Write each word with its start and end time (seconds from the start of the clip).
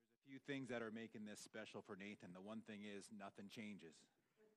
There's 0.00 0.16
a 0.16 0.24
few 0.26 0.40
things 0.48 0.68
that 0.72 0.82
are 0.82 0.90
making 0.90 1.24
this 1.28 1.40
special 1.40 1.82
for 1.84 1.96
Nathan. 1.96 2.32
The 2.34 2.40
one 2.40 2.62
thing 2.64 2.80
is 2.88 3.10
nothing 3.12 3.52
changes. 3.52 3.94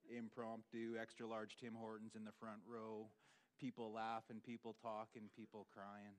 Impromptu, 0.07 0.95
extra 0.95 1.27
large 1.27 1.57
Tim 1.57 1.75
Hortons 1.75 2.15
in 2.15 2.23
the 2.23 2.31
front 2.39 2.63
row, 2.63 3.11
people 3.59 3.91
laughing, 3.91 4.39
people 4.45 4.75
talking, 4.81 5.29
people 5.35 5.67
crying. 5.73 6.15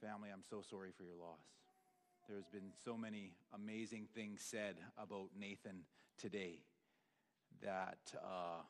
Family, 0.00 0.28
I'm 0.32 0.44
so 0.48 0.62
sorry 0.62 0.92
for 0.96 1.04
your 1.04 1.16
loss. 1.16 1.44
There's 2.28 2.46
been 2.46 2.72
so 2.84 2.96
many 2.96 3.32
amazing 3.52 4.08
things 4.14 4.40
said 4.40 4.76
about 4.96 5.30
Nathan 5.38 5.84
today 6.18 6.60
that 7.62 8.14
uh, 8.16 8.62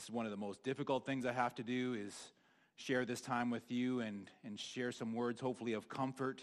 this 0.00 0.08
is 0.08 0.14
one 0.14 0.24
of 0.24 0.30
the 0.30 0.38
most 0.38 0.62
difficult 0.62 1.04
things 1.04 1.26
I 1.26 1.32
have 1.32 1.54
to 1.56 1.62
do 1.62 1.92
is 1.92 2.16
share 2.76 3.04
this 3.04 3.20
time 3.20 3.50
with 3.50 3.70
you 3.70 4.00
and, 4.00 4.30
and 4.46 4.58
share 4.58 4.92
some 4.92 5.12
words, 5.12 5.42
hopefully, 5.42 5.74
of 5.74 5.90
comfort. 5.90 6.40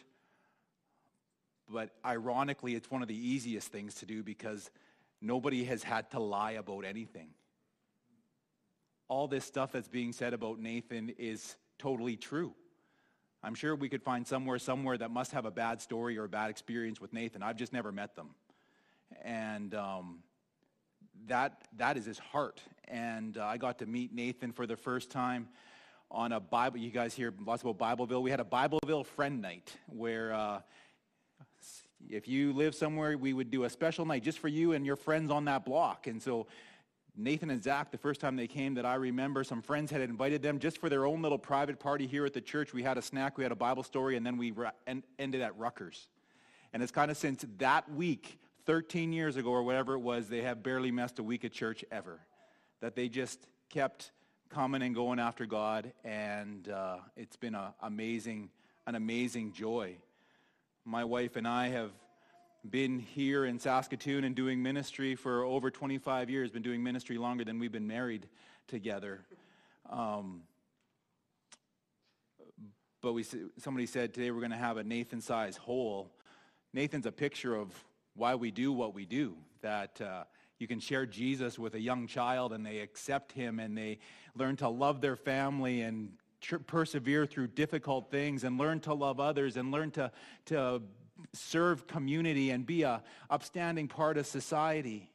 But 1.67 1.89
ironically, 2.05 2.75
it's 2.75 2.91
one 2.91 3.01
of 3.01 3.07
the 3.07 3.17
easiest 3.17 3.69
things 3.69 3.95
to 3.95 4.05
do 4.05 4.21
because 4.21 4.69
nobody 5.23 5.63
has 5.63 5.81
had 5.81 6.11
to 6.11 6.19
lie 6.19 6.51
about 6.51 6.85
anything. 6.85 7.29
All 9.07 9.27
this 9.27 9.45
stuff 9.45 9.71
that's 9.71 9.87
being 9.87 10.13
said 10.13 10.35
about 10.35 10.59
Nathan 10.59 11.09
is 11.17 11.55
totally 11.79 12.15
true. 12.15 12.53
I'm 13.41 13.55
sure 13.55 13.75
we 13.75 13.89
could 13.89 14.03
find 14.03 14.27
somewhere, 14.27 14.59
somewhere 14.59 14.99
that 14.99 15.09
must 15.09 15.31
have 15.31 15.45
a 15.45 15.51
bad 15.51 15.81
story 15.81 16.19
or 16.19 16.25
a 16.25 16.29
bad 16.29 16.51
experience 16.51 17.01
with 17.01 17.11
Nathan. 17.11 17.41
I've 17.41 17.57
just 17.57 17.73
never 17.73 17.91
met 17.91 18.15
them. 18.15 18.35
And 19.23 19.73
um, 19.73 20.19
that, 21.25 21.63
that 21.77 21.97
is 21.97 22.05
his 22.05 22.19
heart. 22.19 22.61
And 22.87 23.37
uh, 23.37 23.45
I 23.45 23.57
got 23.57 23.79
to 23.79 23.85
meet 23.85 24.13
Nathan 24.13 24.51
for 24.51 24.65
the 24.65 24.77
first 24.77 25.09
time 25.09 25.47
on 26.09 26.31
a 26.31 26.39
Bible. 26.39 26.77
You 26.77 26.91
guys 26.91 27.13
hear 27.13 27.33
lots 27.45 27.63
about 27.63 27.77
Bibleville. 27.77 28.21
We 28.21 28.31
had 28.31 28.39
a 28.39 28.45
Bibleville 28.45 29.05
friend 29.05 29.41
night 29.41 29.75
where 29.87 30.33
uh, 30.33 30.61
if 32.09 32.27
you 32.27 32.53
live 32.53 32.75
somewhere, 32.75 33.17
we 33.17 33.33
would 33.33 33.51
do 33.51 33.65
a 33.65 33.69
special 33.69 34.05
night 34.05 34.23
just 34.23 34.39
for 34.39 34.47
you 34.47 34.73
and 34.73 34.85
your 34.85 34.95
friends 34.95 35.31
on 35.31 35.45
that 35.45 35.65
block. 35.65 36.07
And 36.07 36.21
so 36.21 36.47
Nathan 37.15 37.49
and 37.49 37.61
Zach, 37.61 37.91
the 37.91 37.97
first 37.97 38.21
time 38.21 38.35
they 38.35 38.47
came 38.47 38.75
that 38.75 38.85
I 38.85 38.95
remember, 38.95 39.43
some 39.43 39.61
friends 39.61 39.91
had 39.91 40.01
invited 40.01 40.41
them 40.41 40.59
just 40.59 40.77
for 40.77 40.87
their 40.87 41.05
own 41.05 41.21
little 41.21 41.39
private 41.39 41.79
party 41.79 42.05
here 42.05 42.25
at 42.25 42.33
the 42.33 42.41
church. 42.41 42.73
We 42.73 42.83
had 42.83 42.97
a 42.97 43.01
snack, 43.01 43.37
we 43.37 43.43
had 43.43 43.51
a 43.51 43.55
Bible 43.55 43.83
story, 43.83 44.15
and 44.15 44.25
then 44.25 44.37
we 44.37 44.53
ended 45.17 45.41
at 45.41 45.57
Rutgers. 45.57 46.07
And 46.73 46.83
it's 46.83 46.91
kind 46.91 47.09
of 47.09 47.17
since 47.17 47.43
that 47.57 47.91
week 47.91 48.39
13 48.65 49.11
years 49.13 49.35
ago 49.35 49.49
or 49.49 49.63
whatever 49.63 49.95
it 49.95 49.99
was, 49.99 50.29
they 50.29 50.41
have 50.41 50.61
barely 50.61 50.91
missed 50.91 51.19
a 51.19 51.23
week 51.23 51.43
at 51.43 51.53
church 51.53 51.83
ever. 51.91 52.19
That 52.81 52.95
they 52.95 53.09
just 53.09 53.39
kept 53.69 54.11
coming 54.49 54.81
and 54.81 54.93
going 54.93 55.19
after 55.19 55.45
God, 55.45 55.91
and 56.03 56.69
uh, 56.69 56.97
it's 57.15 57.35
been 57.35 57.55
a 57.55 57.73
amazing, 57.81 58.49
an 58.85 58.95
amazing 58.95 59.53
joy. 59.53 59.97
My 60.85 61.03
wife 61.03 61.35
and 61.35 61.47
I 61.47 61.69
have 61.69 61.91
been 62.69 62.99
here 62.99 63.45
in 63.45 63.59
Saskatoon 63.59 64.23
and 64.23 64.35
doing 64.35 64.61
ministry 64.61 65.15
for 65.15 65.43
over 65.43 65.71
25 65.71 66.29
years, 66.29 66.51
been 66.51 66.61
doing 66.61 66.83
ministry 66.83 67.17
longer 67.17 67.43
than 67.43 67.59
we've 67.59 67.71
been 67.71 67.87
married 67.87 68.27
together. 68.67 69.21
Um, 69.89 70.43
but 73.01 73.13
we, 73.13 73.25
somebody 73.57 73.85
said 73.85 74.13
today 74.13 74.31
we're 74.31 74.39
going 74.39 74.51
to 74.51 74.57
have 74.57 74.77
a 74.77 74.83
Nathan-sized 74.83 75.57
hole. 75.57 76.11
Nathan's 76.73 77.05
a 77.05 77.11
picture 77.11 77.55
of 77.55 77.73
why 78.15 78.35
we 78.35 78.51
do 78.51 78.71
what 78.71 78.93
we 78.93 79.05
do. 79.05 79.35
That 79.61 79.99
uh, 80.01 80.23
you 80.59 80.67
can 80.67 80.79
share 80.79 81.05
Jesus 81.05 81.59
with 81.59 81.75
a 81.75 81.79
young 81.79 82.07
child 82.07 82.53
and 82.53 82.65
they 82.65 82.79
accept 82.79 83.31
him 83.31 83.59
and 83.59 83.77
they 83.77 83.99
learn 84.35 84.55
to 84.57 84.69
love 84.69 85.01
their 85.01 85.15
family 85.15 85.81
and 85.81 86.13
persevere 86.65 87.25
through 87.25 87.47
difficult 87.47 88.09
things 88.11 88.43
and 88.43 88.57
learn 88.57 88.79
to 88.81 88.93
love 88.93 89.19
others 89.19 89.57
and 89.57 89.71
learn 89.71 89.91
to, 89.91 90.11
to 90.45 90.81
serve 91.33 91.87
community 91.87 92.51
and 92.51 92.65
be 92.65 92.83
a 92.83 93.03
upstanding 93.29 93.87
part 93.87 94.17
of 94.17 94.25
society. 94.25 95.11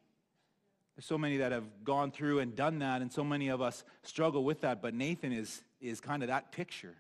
There's 0.96 1.06
so 1.06 1.18
many 1.18 1.38
that 1.38 1.52
have 1.52 1.84
gone 1.84 2.10
through 2.10 2.40
and 2.40 2.54
done 2.54 2.80
that, 2.80 3.00
and 3.00 3.10
so 3.10 3.24
many 3.24 3.48
of 3.48 3.62
us 3.62 3.82
struggle 4.02 4.44
with 4.44 4.60
that. 4.60 4.82
But 4.82 4.94
Nathan 4.94 5.32
is, 5.32 5.62
is 5.80 6.00
kind 6.00 6.22
of 6.22 6.28
that 6.28 6.52
picture. 6.52 6.96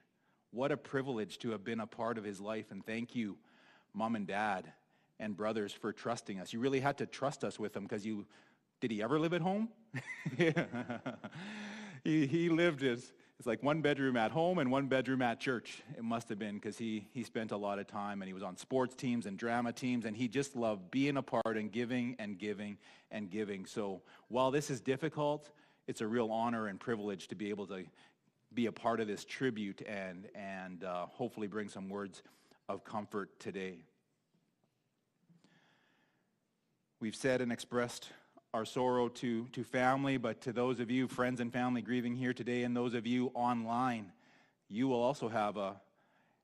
What 0.50 0.72
a 0.72 0.76
privilege 0.76 1.38
to 1.40 1.50
have 1.50 1.64
been 1.64 1.80
a 1.80 1.86
part 1.86 2.18
of 2.18 2.24
his 2.24 2.40
life. 2.40 2.70
And 2.70 2.84
thank 2.84 3.14
you, 3.14 3.36
mom 3.92 4.16
and 4.16 4.26
dad, 4.26 4.72
and 5.18 5.36
brothers 5.36 5.72
for 5.72 5.92
trusting 5.92 6.40
us. 6.40 6.52
You 6.52 6.60
really 6.60 6.80
had 6.80 6.98
to 6.98 7.06
trust 7.06 7.44
us 7.44 7.58
with 7.58 7.76
him 7.76 7.84
because 7.84 8.04
you, 8.04 8.26
did 8.80 8.90
he 8.90 9.02
ever 9.02 9.18
live 9.18 9.32
at 9.32 9.40
home? 9.40 9.68
he, 12.04 12.26
he 12.26 12.48
lived 12.48 12.80
his, 12.80 13.12
it's 13.38 13.46
like 13.46 13.62
one 13.62 13.82
bedroom 13.82 14.16
at 14.16 14.30
home 14.30 14.58
and 14.58 14.70
one 14.70 14.86
bedroom 14.86 15.22
at 15.22 15.40
church. 15.40 15.82
It 15.96 16.04
must 16.04 16.28
have 16.28 16.38
been 16.38 16.54
because 16.54 16.78
he, 16.78 17.06
he 17.12 17.22
spent 17.22 17.52
a 17.52 17.56
lot 17.56 17.78
of 17.78 17.86
time 17.86 18.22
and 18.22 18.28
he 18.28 18.34
was 18.34 18.42
on 18.42 18.56
sports 18.56 18.94
teams 18.94 19.26
and 19.26 19.38
drama 19.38 19.72
teams 19.72 20.04
and 20.04 20.16
he 20.16 20.28
just 20.28 20.56
loved 20.56 20.90
being 20.90 21.16
a 21.16 21.22
part 21.22 21.56
and 21.56 21.70
giving 21.70 22.16
and 22.18 22.38
giving 22.38 22.78
and 23.10 23.30
giving. 23.30 23.66
So 23.66 24.02
while 24.28 24.50
this 24.50 24.70
is 24.70 24.80
difficult, 24.80 25.50
it's 25.86 26.00
a 26.00 26.06
real 26.06 26.30
honor 26.30 26.68
and 26.68 26.78
privilege 26.78 27.28
to 27.28 27.34
be 27.34 27.50
able 27.50 27.66
to 27.66 27.84
be 28.54 28.66
a 28.66 28.72
part 28.72 29.00
of 29.00 29.06
this 29.06 29.24
tribute 29.24 29.82
and, 29.86 30.28
and 30.34 30.84
uh, 30.84 31.06
hopefully 31.06 31.46
bring 31.46 31.68
some 31.68 31.88
words 31.88 32.22
of 32.68 32.84
comfort 32.84 33.38
today. 33.38 33.84
We've 37.02 37.16
said 37.16 37.40
and 37.40 37.50
expressed 37.50 38.10
our 38.54 38.64
sorrow 38.64 39.08
to, 39.08 39.48
to 39.48 39.64
family, 39.64 40.18
but 40.18 40.40
to 40.42 40.52
those 40.52 40.78
of 40.78 40.88
you, 40.88 41.08
friends 41.08 41.40
and 41.40 41.52
family 41.52 41.82
grieving 41.82 42.14
here 42.14 42.32
today, 42.32 42.62
and 42.62 42.76
those 42.76 42.94
of 42.94 43.08
you 43.08 43.32
online, 43.34 44.12
you 44.68 44.86
will 44.86 45.02
also 45.02 45.28
have 45.28 45.56
a, 45.56 45.80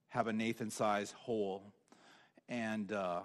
have 0.08 0.26
a 0.26 0.32
Nathan-sized 0.32 1.14
hole. 1.14 1.62
And 2.48 2.90
uh, 2.90 3.20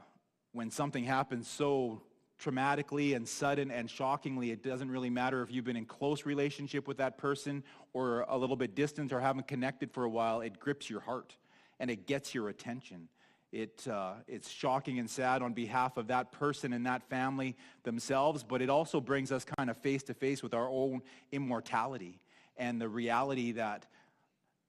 when 0.52 0.70
something 0.70 1.04
happens 1.04 1.48
so 1.48 2.04
traumatically 2.40 3.16
and 3.16 3.28
sudden 3.28 3.72
and 3.72 3.90
shockingly, 3.90 4.52
it 4.52 4.62
doesn't 4.62 4.92
really 4.92 5.10
matter 5.10 5.42
if 5.42 5.52
you've 5.52 5.66
been 5.66 5.76
in 5.76 5.88
close 5.88 6.28
relationship 6.28 6.88
with 6.88 6.98
that 6.98 7.18
person 7.18 7.64
or 7.94 8.28
a 8.30 8.38
little 8.38 8.56
bit 8.56 8.76
distant 8.76 9.12
or 9.12 9.20
haven't 9.20 9.48
connected 9.48 9.92
for 9.92 10.04
a 10.04 10.10
while, 10.10 10.42
it 10.42 10.60
grips 10.60 10.88
your 10.88 11.00
heart 11.00 11.36
and 11.80 11.90
it 11.90 12.06
gets 12.06 12.36
your 12.36 12.50
attention. 12.50 13.10
It, 13.54 13.88
uh, 13.88 14.14
it's 14.28 14.50
shocking 14.50 14.98
and 14.98 15.08
sad 15.08 15.44
on 15.44 15.54
behalf 15.54 15.98
of 15.98 16.08
that 16.08 16.32
person 16.32 16.74
and 16.74 16.88
that 16.88 17.08
family 17.08 17.56
themselves, 17.84 18.44
but 18.44 18.64
it 18.64 18.70
also 18.70 19.00
brings 19.00 19.32
us 19.32 19.46
kind 19.46 19.70
of 19.70 19.78
face 19.78 20.02
to 20.04 20.16
face 20.16 20.42
with 20.42 20.56
our 20.56 20.68
own 20.68 21.04
immortality 21.32 22.20
and 22.58 22.82
the 22.82 22.90
reality 22.90 23.52
that, 23.52 23.86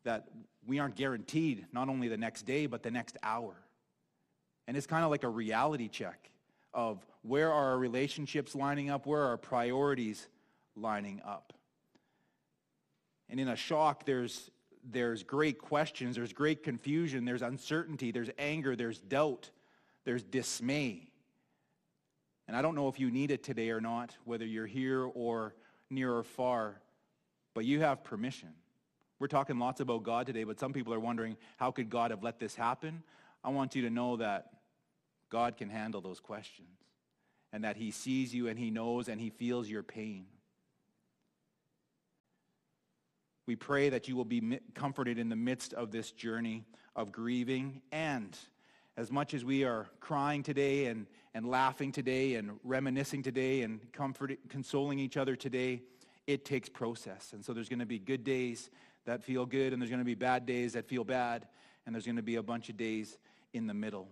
that 0.04 0.28
we 0.66 0.80
aren't 0.80 0.96
guaranteed 0.96 1.64
not 1.72 1.88
only 1.88 2.08
the 2.08 2.18
next 2.18 2.42
day, 2.42 2.66
but 2.66 2.82
the 2.82 2.90
next 2.90 3.16
hour. 3.22 3.54
And 4.68 4.76
it's 4.76 4.86
kind 4.86 5.02
of 5.02 5.10
like 5.10 5.24
a 5.24 5.30
reality 5.30 5.88
check 5.88 6.30
of 6.74 7.02
where 7.22 7.50
are 7.50 7.70
our 7.70 7.78
relationships 7.78 8.54
lining 8.54 8.90
up, 8.90 9.06
where 9.06 9.22
are 9.22 9.28
our 9.28 9.38
priorities 9.38 10.28
lining 10.76 11.22
up. 11.24 11.54
And 13.30 13.40
in 13.40 13.48
a 13.48 13.56
shock, 13.56 14.04
there's 14.04 14.50
there's 14.90 15.22
great 15.22 15.58
questions, 15.58 16.16
there's 16.16 16.32
great 16.32 16.62
confusion, 16.62 17.24
there's 17.24 17.42
uncertainty, 17.42 18.10
there's 18.10 18.30
anger, 18.38 18.76
there's 18.76 18.98
doubt, 18.98 19.50
there's 20.04 20.22
dismay. 20.22 21.10
And 22.46 22.56
I 22.56 22.62
don't 22.62 22.74
know 22.74 22.88
if 22.88 23.00
you 23.00 23.10
need 23.10 23.30
it 23.30 23.42
today 23.42 23.70
or 23.70 23.80
not, 23.80 24.14
whether 24.24 24.44
you're 24.44 24.66
here 24.66 25.04
or 25.04 25.54
near 25.88 26.12
or 26.12 26.22
far, 26.22 26.80
but 27.54 27.64
you 27.64 27.80
have 27.80 28.04
permission. 28.04 28.50
We're 29.18 29.28
talking 29.28 29.58
lots 29.58 29.80
about 29.80 30.02
God 30.02 30.26
today, 30.26 30.44
but 30.44 30.60
some 30.60 30.72
people 30.72 30.92
are 30.92 31.00
wondering, 31.00 31.36
how 31.56 31.70
could 31.70 31.88
God 31.88 32.10
have 32.10 32.22
let 32.22 32.38
this 32.38 32.54
happen? 32.54 33.02
I 33.42 33.50
want 33.50 33.74
you 33.74 33.82
to 33.82 33.90
know 33.90 34.16
that 34.16 34.50
God 35.30 35.56
can 35.56 35.70
handle 35.70 36.00
those 36.00 36.20
questions 36.20 36.68
and 37.52 37.64
that 37.64 37.76
he 37.76 37.90
sees 37.90 38.34
you 38.34 38.48
and 38.48 38.58
he 38.58 38.70
knows 38.70 39.08
and 39.08 39.20
he 39.20 39.30
feels 39.30 39.68
your 39.68 39.82
pain. 39.82 40.26
We 43.46 43.56
pray 43.56 43.90
that 43.90 44.08
you 44.08 44.16
will 44.16 44.24
be 44.24 44.58
comforted 44.74 45.18
in 45.18 45.28
the 45.28 45.36
midst 45.36 45.74
of 45.74 45.90
this 45.90 46.12
journey 46.12 46.64
of 46.96 47.12
grieving. 47.12 47.82
And 47.92 48.36
as 48.96 49.10
much 49.10 49.34
as 49.34 49.44
we 49.44 49.64
are 49.64 49.86
crying 50.00 50.42
today 50.42 50.86
and, 50.86 51.06
and 51.34 51.46
laughing 51.46 51.92
today 51.92 52.36
and 52.36 52.58
reminiscing 52.64 53.22
today 53.22 53.62
and 53.62 53.80
comfort, 53.92 54.38
consoling 54.48 54.98
each 54.98 55.16
other 55.16 55.36
today, 55.36 55.82
it 56.26 56.44
takes 56.44 56.68
process. 56.68 57.32
And 57.32 57.44
so 57.44 57.52
there's 57.52 57.68
going 57.68 57.80
to 57.80 57.86
be 57.86 57.98
good 57.98 58.24
days 58.24 58.70
that 59.04 59.22
feel 59.22 59.44
good, 59.44 59.72
and 59.72 59.82
there's 59.82 59.90
going 59.90 60.00
to 60.00 60.06
be 60.06 60.14
bad 60.14 60.46
days 60.46 60.72
that 60.72 60.88
feel 60.88 61.04
bad, 61.04 61.46
and 61.84 61.94
there's 61.94 62.06
going 62.06 62.16
to 62.16 62.22
be 62.22 62.36
a 62.36 62.42
bunch 62.42 62.70
of 62.70 62.76
days 62.78 63.18
in 63.52 63.66
the 63.66 63.74
middle. 63.74 64.08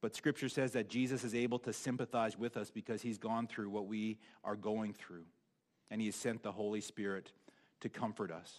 But 0.00 0.14
Scripture 0.14 0.48
says 0.48 0.72
that 0.72 0.88
Jesus 0.88 1.24
is 1.24 1.34
able 1.34 1.58
to 1.60 1.72
sympathize 1.72 2.38
with 2.38 2.56
us 2.56 2.70
because 2.70 3.02
he's 3.02 3.18
gone 3.18 3.48
through 3.48 3.70
what 3.70 3.86
we 3.86 4.18
are 4.44 4.54
going 4.54 4.92
through, 4.92 5.24
and 5.90 6.00
he 6.00 6.06
has 6.06 6.14
sent 6.14 6.44
the 6.44 6.52
Holy 6.52 6.80
Spirit 6.80 7.32
to 7.80 7.88
comfort 7.88 8.30
us. 8.30 8.52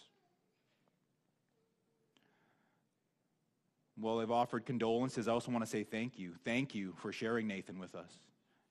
Well, 4.00 4.20
I've 4.20 4.30
offered 4.30 4.64
condolences. 4.64 5.26
I 5.26 5.32
also 5.32 5.50
want 5.50 5.64
to 5.64 5.70
say 5.70 5.82
thank 5.82 6.18
you. 6.18 6.34
Thank 6.44 6.74
you 6.74 6.94
for 6.98 7.10
sharing 7.10 7.48
Nathan 7.48 7.78
with 7.78 7.96
us 7.96 8.12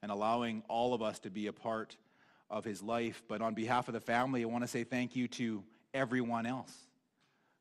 and 0.02 0.10
allowing 0.10 0.62
all 0.68 0.94
of 0.94 1.02
us 1.02 1.18
to 1.20 1.30
be 1.30 1.48
a 1.48 1.52
part 1.52 1.96
of 2.48 2.64
his 2.64 2.82
life. 2.82 3.22
But 3.28 3.42
on 3.42 3.52
behalf 3.54 3.88
of 3.88 3.94
the 3.94 4.00
family, 4.00 4.42
I 4.42 4.46
want 4.46 4.64
to 4.64 4.68
say 4.68 4.84
thank 4.84 5.16
you 5.16 5.28
to 5.28 5.62
everyone 5.92 6.46
else. 6.46 6.72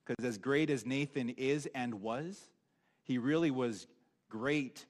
Because 0.06 0.24
as 0.24 0.38
great 0.38 0.70
as 0.70 0.86
Nathan 0.86 1.30
is 1.32 1.68
and 1.76 1.96
was, 1.96 2.40
he 3.04 3.18
really 3.18 3.52
was 3.52 3.88
great 4.30 4.86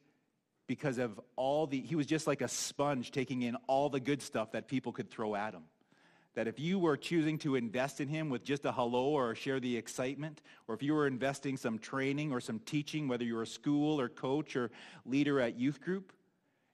because 0.68 1.00
of 1.00 1.20
all 1.36 1.66
the, 1.66 1.82
he 1.82 1.96
was 1.96 2.06
just 2.06 2.28
like 2.28 2.42
a 2.42 2.48
sponge 2.48 3.12
taking 3.12 3.42
in 3.42 3.56
all 3.68 3.90
the 3.90 4.00
good 4.00 4.22
stuff 4.22 4.52
that 4.52 4.68
people 4.68 4.92
could 4.92 5.10
throw 5.10 5.34
at 5.34 5.54
him. 5.54 5.64
That 6.38 6.48
if 6.48 6.60
you 6.60 6.78
were 6.78 6.96
choosing 6.96 7.40
to 7.40 7.56
invest 7.56 8.00
in 8.00 8.08
him 8.08 8.30
with 8.30 8.44
just 8.44 8.64
a 8.64 8.72
hello 8.72 9.06
or 9.06 9.34
share 9.34 9.60
the 9.60 9.76
excitement, 9.76 10.44
or 10.68 10.76
if 10.76 10.84
you 10.84 10.94
were 10.94 11.08
investing 11.08 11.58
some 11.58 11.80
training 11.80 12.32
or 12.32 12.40
some 12.40 12.60
teaching, 12.60 13.08
whether 13.08 13.24
you're 13.24 13.42
a 13.42 13.48
school 13.48 14.00
or 14.00 14.08
coach 14.08 14.56
or 14.56 14.70
leader 15.04 15.42
at 15.42 15.58
youth 15.58 15.82
group, 15.82 16.14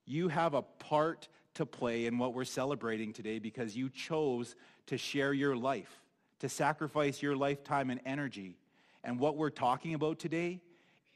you 0.05 0.27
have 0.27 0.53
a 0.53 0.63
part 0.63 1.29
to 1.53 1.65
play 1.65 2.07
in 2.07 2.17
what 2.17 2.33
we're 2.33 2.43
celebrating 2.43 3.13
today 3.13 3.39
because 3.39 3.73
you 3.73 3.89
chose 3.89 4.57
to 4.87 4.97
share 4.97 5.31
your 5.31 5.55
life, 5.55 6.01
to 6.39 6.49
sacrifice 6.49 7.21
your 7.21 7.37
lifetime 7.37 7.89
and 7.89 8.01
energy. 8.05 8.57
And 9.01 9.17
what 9.17 9.37
we're 9.37 9.49
talking 9.49 9.93
about 9.93 10.19
today 10.19 10.59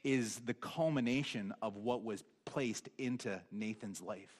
is 0.02 0.38
the 0.46 0.54
culmination 0.54 1.52
of 1.60 1.76
what 1.76 2.02
was 2.02 2.24
placed 2.46 2.88
into 2.96 3.42
Nathan's 3.52 4.00
life. 4.00 4.38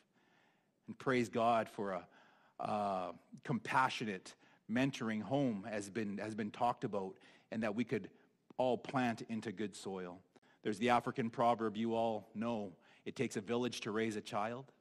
And 0.86 0.98
praise 0.98 1.28
God 1.28 1.68
for 1.68 1.90
a, 1.90 2.06
a 2.60 3.10
compassionate 3.44 4.34
mentoring 4.70 5.22
home 5.22 5.66
has 5.70 5.88
been, 5.88 6.18
has 6.18 6.34
been 6.34 6.50
talked 6.50 6.84
about 6.84 7.14
and 7.50 7.62
that 7.62 7.74
we 7.74 7.84
could 7.84 8.08
all 8.56 8.76
plant 8.76 9.22
into 9.28 9.52
good 9.52 9.74
soil. 9.74 10.18
There's 10.62 10.78
the 10.78 10.90
African 10.90 11.30
proverb 11.30 11.76
you 11.76 11.94
all 11.94 12.28
know. 12.34 12.72
It 13.04 13.16
takes 13.16 13.36
a 13.36 13.40
village 13.40 13.80
to 13.82 13.90
raise 13.90 14.16
a 14.16 14.20
child. 14.20 14.72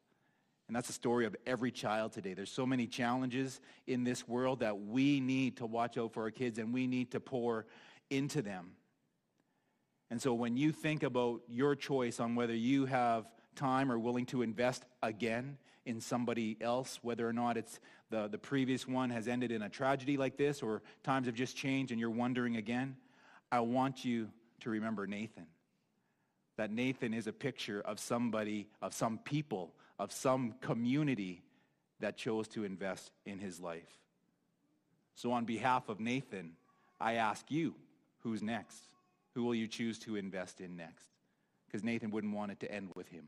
And 0.67 0.75
that's 0.75 0.87
the 0.87 0.93
story 0.93 1.25
of 1.25 1.35
every 1.45 1.71
child 1.71 2.11
today. 2.11 2.33
There's 2.33 2.51
so 2.51 2.65
many 2.65 2.87
challenges 2.87 3.61
in 3.85 4.03
this 4.03 4.27
world 4.27 4.59
that 4.59 4.77
we 4.77 5.21
need 5.21 5.57
to 5.57 5.65
watch 5.65 5.97
out 5.97 6.11
for 6.11 6.23
our 6.23 6.31
kids 6.31 6.59
and 6.59 6.73
we 6.73 6.87
need 6.87 7.11
to 7.11 7.21
pour 7.21 7.65
into 8.09 8.41
them. 8.41 8.71
And 10.09 10.21
so 10.21 10.33
when 10.33 10.57
you 10.57 10.71
think 10.71 11.03
about 11.03 11.41
your 11.47 11.75
choice 11.75 12.19
on 12.19 12.35
whether 12.35 12.55
you 12.55 12.85
have 12.85 13.25
time 13.55 13.91
or 13.91 13.97
willing 13.97 14.25
to 14.27 14.41
invest 14.41 14.83
again 15.01 15.57
in 15.87 16.01
somebody 16.01 16.57
else, 16.61 16.99
whether 17.01 17.27
or 17.27 17.33
not 17.33 17.57
it's 17.57 17.79
the, 18.09 18.27
the 18.27 18.37
previous 18.37 18.87
one 18.87 19.09
has 19.09 19.27
ended 19.27 19.51
in 19.51 19.61
a 19.61 19.69
tragedy 19.69 20.17
like 20.17 20.37
this 20.37 20.61
or 20.61 20.81
times 21.03 21.25
have 21.25 21.35
just 21.35 21.55
changed 21.55 21.91
and 21.91 21.99
you're 21.99 22.09
wondering 22.09 22.57
again, 22.57 22.95
I 23.51 23.61
want 23.61 24.05
you 24.05 24.29
to 24.61 24.69
remember 24.69 25.07
Nathan. 25.07 25.47
That 26.57 26.71
Nathan 26.71 27.13
is 27.13 27.27
a 27.27 27.33
picture 27.33 27.81
of 27.81 27.99
somebody, 27.99 28.67
of 28.81 28.93
some 28.93 29.19
people 29.19 29.73
of 29.99 30.11
some 30.11 30.53
community 30.61 31.41
that 31.99 32.17
chose 32.17 32.47
to 32.49 32.63
invest 32.63 33.11
in 33.25 33.39
his 33.39 33.59
life. 33.59 33.97
So 35.15 35.31
on 35.31 35.45
behalf 35.45 35.89
of 35.89 35.99
Nathan, 35.99 36.53
I 36.99 37.13
ask 37.13 37.49
you, 37.49 37.75
who's 38.19 38.43
next? 38.43 38.77
Who 39.33 39.43
will 39.43 39.55
you 39.55 39.67
choose 39.67 39.97
to 39.99 40.15
invest 40.15 40.61
in 40.61 40.75
next? 40.75 41.07
Because 41.65 41.83
Nathan 41.83 42.11
wouldn't 42.11 42.35
want 42.35 42.51
it 42.51 42.59
to 42.61 42.71
end 42.71 42.91
with 42.95 43.07
him. 43.09 43.27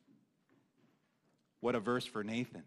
What 1.61 1.75
a 1.75 1.79
verse 1.79 2.05
for 2.05 2.23
Nathan. 2.23 2.63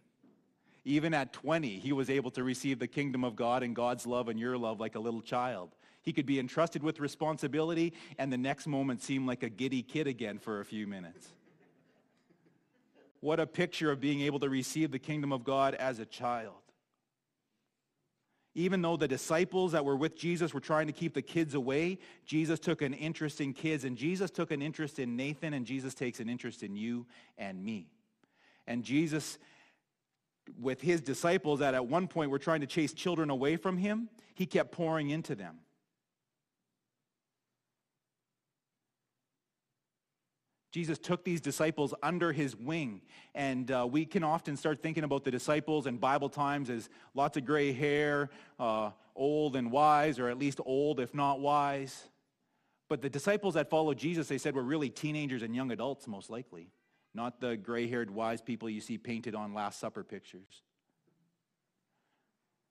Even 0.85 1.15
at 1.15 1.33
20, 1.33 1.79
he 1.79 1.93
was 1.93 2.11
able 2.11 2.31
to 2.33 2.43
receive 2.43 2.79
the 2.79 2.87
kingdom 2.87 3.25
of 3.25 3.37
God 3.37 3.63
and 3.63 3.75
God's 3.75 4.07
love 4.07 4.29
and 4.29 4.39
your 4.39 4.57
love 4.57 4.81
like 4.81 4.95
a 4.95 5.01
little 5.01 5.23
child. 5.23 5.71
He 6.03 6.13
could 6.13 6.27
be 6.27 6.39
entrusted 6.39 6.83
with 6.83 7.01
responsibility 7.01 7.95
and 8.19 8.33
the 8.33 8.39
next 8.39 8.67
moment 8.67 9.03
seem 9.03 9.27
like 9.27 9.43
a 9.43 9.49
giddy 9.49 9.83
kid 9.83 10.07
again 10.07 10.39
for 10.39 10.61
a 10.61 10.65
few 10.65 10.87
minutes. 10.87 11.33
What 13.21 13.41
a 13.41 13.47
picture 13.47 13.91
of 13.91 14.01
being 14.01 14.21
able 14.21 14.39
to 14.41 14.51
receive 14.51 14.91
the 14.91 14.99
kingdom 14.99 15.33
of 15.33 15.45
God 15.45 15.75
as 15.75 15.99
a 15.99 16.05
child. 16.05 16.57
Even 18.55 18.83
though 18.83 18.99
the 18.99 19.09
disciples 19.09 19.73
that 19.73 19.85
were 19.85 19.97
with 19.97 20.15
Jesus 20.15 20.53
were 20.55 20.61
trying 20.61 20.87
to 20.87 20.93
keep 20.93 21.15
the 21.15 21.23
kids 21.23 21.55
away, 21.55 21.99
Jesus 22.27 22.61
took 22.61 22.83
an 22.83 22.95
interest 22.95 23.41
in 23.41 23.53
kids, 23.53 23.85
and 23.85 23.97
Jesus 23.97 24.31
took 24.31 24.53
an 24.53 24.63
interest 24.63 24.99
in 25.01 25.17
Nathan, 25.17 25.55
and 25.55 25.67
Jesus 25.67 25.95
takes 25.95 26.21
an 26.21 26.29
interest 26.29 26.63
in 26.63 26.77
you 26.77 27.07
and 27.37 27.65
me. 27.65 27.89
And 28.67 28.83
Jesus, 28.83 29.39
with 30.61 30.81
his 30.81 31.01
disciples 31.01 31.61
that 31.61 31.75
at 31.75 31.87
one 31.87 32.09
point 32.09 32.31
were 32.31 32.39
trying 32.39 32.61
to 32.61 32.67
chase 32.67 32.93
children 32.93 33.31
away 33.31 33.57
from 33.57 33.77
him, 33.77 34.09
he 34.35 34.47
kept 34.47 34.73
pouring 34.73 35.11
into 35.11 35.35
them. 35.35 35.59
Jesus 40.75 40.99
took 40.99 41.23
these 41.23 41.41
disciples 41.41 41.95
under 42.03 42.33
his 42.33 42.57
wing. 42.57 43.01
And 43.33 43.71
uh, 43.71 43.87
we 43.89 44.05
can 44.05 44.25
often 44.25 44.57
start 44.57 44.83
thinking 44.83 45.05
about 45.05 45.23
the 45.23 45.31
disciples 45.31 45.87
in 45.87 45.99
Bible 45.99 46.29
times 46.29 46.69
as 46.69 46.89
lots 47.15 47.37
of 47.37 47.45
gray 47.45 47.73
hair, 47.73 48.29
uh, 48.59 48.91
old 49.15 49.55
and 49.55 49.71
wise, 49.71 50.19
or 50.19 50.29
at 50.29 50.37
least 50.37 50.59
old 50.67 50.99
if 50.99 51.15
not 51.15 51.39
wise. 51.39 52.09
But 52.89 53.03
the 53.03 53.09
disciples 53.09 53.55
that 53.55 53.71
followed 53.71 53.99
Jesus, 53.99 54.27
they 54.27 54.37
said, 54.37 54.57
were 54.57 54.65
really 54.65 54.91
teenagers 54.91 55.43
and 55.43 55.55
young 55.55 55.71
adults, 55.71 56.09
most 56.09 56.29
likely, 56.29 56.71
not 57.15 57.41
the 57.41 57.57
gray 57.57 57.87
haired 57.89 58.11
wise 58.11 58.43
people 58.43 58.69
you 58.69 58.81
see 58.81 58.99
painted 58.99 59.35
on 59.35 59.55
Last 59.55 59.79
Supper 59.79 60.03
pictures. 60.03 60.63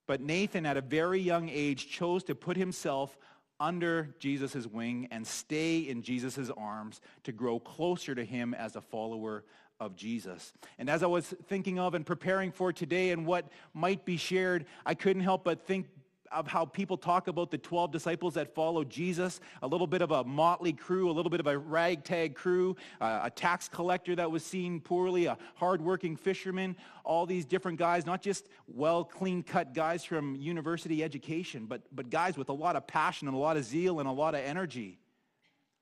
But 0.05 0.21
Nathan, 0.21 0.65
at 0.65 0.77
a 0.77 0.81
very 0.81 1.19
young 1.19 1.49
age, 1.49 1.89
chose 1.89 2.23
to 2.25 2.35
put 2.35 2.57
himself 2.57 3.17
under 3.59 4.13
Jesus' 4.19 4.67
wing 4.67 5.07
and 5.11 5.25
stay 5.25 5.79
in 5.79 6.01
Jesus' 6.01 6.51
arms 6.57 6.99
to 7.23 7.31
grow 7.31 7.59
closer 7.59 8.13
to 8.13 8.25
him 8.25 8.53
as 8.53 8.75
a 8.75 8.81
follower 8.81 9.45
of 9.79 9.95
Jesus. 9.95 10.53
And 10.77 10.89
as 10.89 11.03
I 11.03 11.07
was 11.07 11.33
thinking 11.47 11.79
of 11.79 11.93
and 11.93 12.05
preparing 12.05 12.51
for 12.51 12.73
today 12.73 13.11
and 13.11 13.25
what 13.25 13.49
might 13.73 14.05
be 14.05 14.17
shared, 14.17 14.65
I 14.85 14.93
couldn't 14.93 15.23
help 15.23 15.43
but 15.43 15.65
think 15.65 15.87
of 16.33 16.47
how 16.47 16.65
people 16.65 16.97
talk 16.97 17.27
about 17.27 17.51
the 17.51 17.57
12 17.57 17.91
disciples 17.91 18.33
that 18.33 18.53
followed 18.53 18.89
Jesus, 18.89 19.39
a 19.61 19.67
little 19.67 19.87
bit 19.87 20.01
of 20.01 20.11
a 20.11 20.23
motley 20.23 20.73
crew, 20.73 21.09
a 21.09 21.13
little 21.13 21.29
bit 21.29 21.39
of 21.39 21.47
a 21.47 21.57
ragtag 21.57 22.35
crew, 22.35 22.75
a 22.99 23.31
tax 23.33 23.67
collector 23.67 24.15
that 24.15 24.29
was 24.29 24.43
seen 24.43 24.79
poorly, 24.79 25.25
a 25.25 25.37
hardworking 25.55 26.15
fisherman, 26.15 26.75
all 27.03 27.25
these 27.25 27.45
different 27.45 27.77
guys, 27.77 28.05
not 28.05 28.21
just 28.21 28.47
well, 28.67 29.03
clean-cut 29.03 29.73
guys 29.73 30.03
from 30.03 30.35
university 30.35 31.03
education, 31.03 31.65
but, 31.65 31.81
but 31.91 32.09
guys 32.09 32.37
with 32.37 32.49
a 32.49 32.53
lot 32.53 32.75
of 32.75 32.87
passion 32.87 33.27
and 33.27 33.35
a 33.35 33.39
lot 33.39 33.57
of 33.57 33.63
zeal 33.63 33.99
and 33.99 34.07
a 34.07 34.11
lot 34.11 34.35
of 34.35 34.41
energy. 34.41 34.99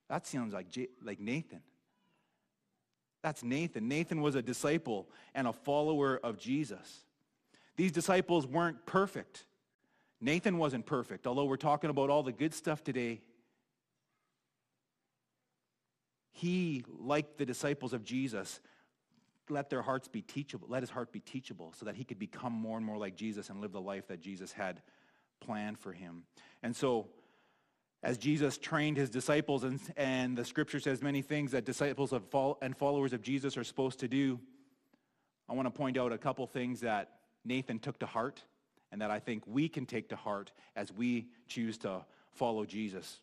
That 0.10 0.28
sounds 0.28 0.54
like, 0.54 0.70
J- 0.70 0.90
like 1.04 1.20
Nathan. 1.20 1.62
That's 3.24 3.44
Nathan. 3.44 3.88
Nathan 3.88 4.22
was 4.22 4.36
a 4.36 4.42
disciple 4.42 5.08
and 5.36 5.48
a 5.48 5.54
follower 5.54 6.20
of 6.24 6.38
Jesus. 6.38 7.06
These 7.78 7.92
disciples 7.92 8.48
weren't 8.48 8.86
perfect. 8.86 9.46
Nathan 10.22 10.60
wasn't 10.60 10.86
perfect, 10.86 11.26
although 11.26 11.46
we're 11.46 11.58
talking 11.58 11.90
about 11.90 12.12
all 12.12 12.22
the 12.22 12.32
good 12.32 12.54
stuff 12.54 12.84
today. 12.84 13.22
He, 16.32 16.86
like 17.00 17.38
the 17.38 17.46
disciples 17.46 17.92
of 17.92 18.04
Jesus, 18.04 18.62
let 19.50 19.70
their 19.70 19.82
hearts 19.82 20.08
be 20.08 20.22
teachable, 20.22 20.68
let 20.70 20.84
his 20.84 20.92
heart 20.92 21.12
be 21.12 21.20
teachable 21.20 21.74
so 21.78 21.86
that 21.86 21.96
he 21.96 22.04
could 22.04 22.20
become 22.20 22.54
more 22.54 22.78
and 22.78 22.86
more 22.86 22.98
like 22.98 23.16
Jesus 23.16 23.50
and 23.50 23.60
live 23.60 23.72
the 23.72 23.82
life 23.82 24.08
that 24.08 24.22
Jesus 24.22 24.52
had 24.52 24.82
planned 25.42 25.80
for 25.80 25.92
him. 25.92 26.24
And 26.62 26.76
so, 26.76 27.08
as 28.04 28.18
Jesus 28.18 28.58
trained 28.58 28.98
his 28.98 29.10
disciples, 29.10 29.64
and, 29.64 29.80
and 29.96 30.38
the 30.38 30.46
scripture 30.46 30.80
says 30.80 31.02
many 31.02 31.22
things 31.22 31.52
that 31.52 31.66
disciples 31.66 32.14
of 32.14 32.24
and 32.62 32.76
followers 32.76 33.14
of 33.14 33.22
Jesus 33.22 33.58
are 33.58 33.64
supposed 33.64 34.00
to 34.00 34.08
do, 34.08 34.40
I 35.50 35.54
want 35.54 35.68
to 35.68 35.72
point 35.72 35.98
out 35.98 36.12
a 36.12 36.18
couple 36.18 36.46
things 36.48 36.80
that 36.82 37.10
Nathan 37.44 37.80
took 37.80 38.00
to 38.00 38.06
heart 38.06 38.44
and 38.92 39.02
that 39.02 39.12
I 39.12 39.20
think 39.20 39.44
we 39.48 39.70
can 39.70 39.86
take 39.86 40.10
to 40.10 40.16
heart 40.16 40.52
as 40.76 40.92
we 40.92 41.28
choose 41.48 41.78
to 41.80 42.06
follow 42.34 42.66
Jesus. 42.66 43.22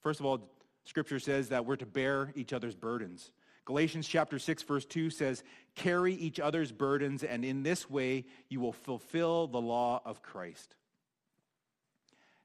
First 0.00 0.20
of 0.20 0.26
all, 0.26 0.50
Scripture 0.84 1.18
says 1.18 1.48
that 1.48 1.64
we're 1.64 1.76
to 1.76 1.86
bear 1.86 2.32
each 2.34 2.52
other's 2.52 2.74
burdens. 2.74 3.32
Galatians 3.64 4.06
chapter 4.06 4.38
6 4.38 4.62
verse 4.64 4.84
2 4.84 5.08
says, 5.08 5.42
"Carry 5.74 6.14
each 6.14 6.38
other's 6.38 6.70
burdens 6.70 7.24
and 7.24 7.44
in 7.44 7.62
this 7.62 7.88
way 7.88 8.26
you 8.48 8.60
will 8.60 8.74
fulfill 8.74 9.46
the 9.46 9.60
law 9.60 10.02
of 10.04 10.22
Christ." 10.22 10.76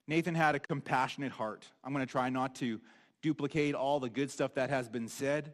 Nathan 0.08 0.34
had 0.36 0.56
a 0.56 0.60
compassionate 0.60 1.34
heart. 1.34 1.70
I'm 1.84 1.94
going 1.94 2.06
to 2.06 2.12
try 2.12 2.30
not 2.30 2.56
to 2.56 2.80
duplicate 3.22 3.76
all 3.76 4.00
the 4.00 4.10
good 4.10 4.32
stuff 4.32 4.56
that 4.56 4.70
has 4.70 4.90
been 4.90 5.08
said, 5.08 5.54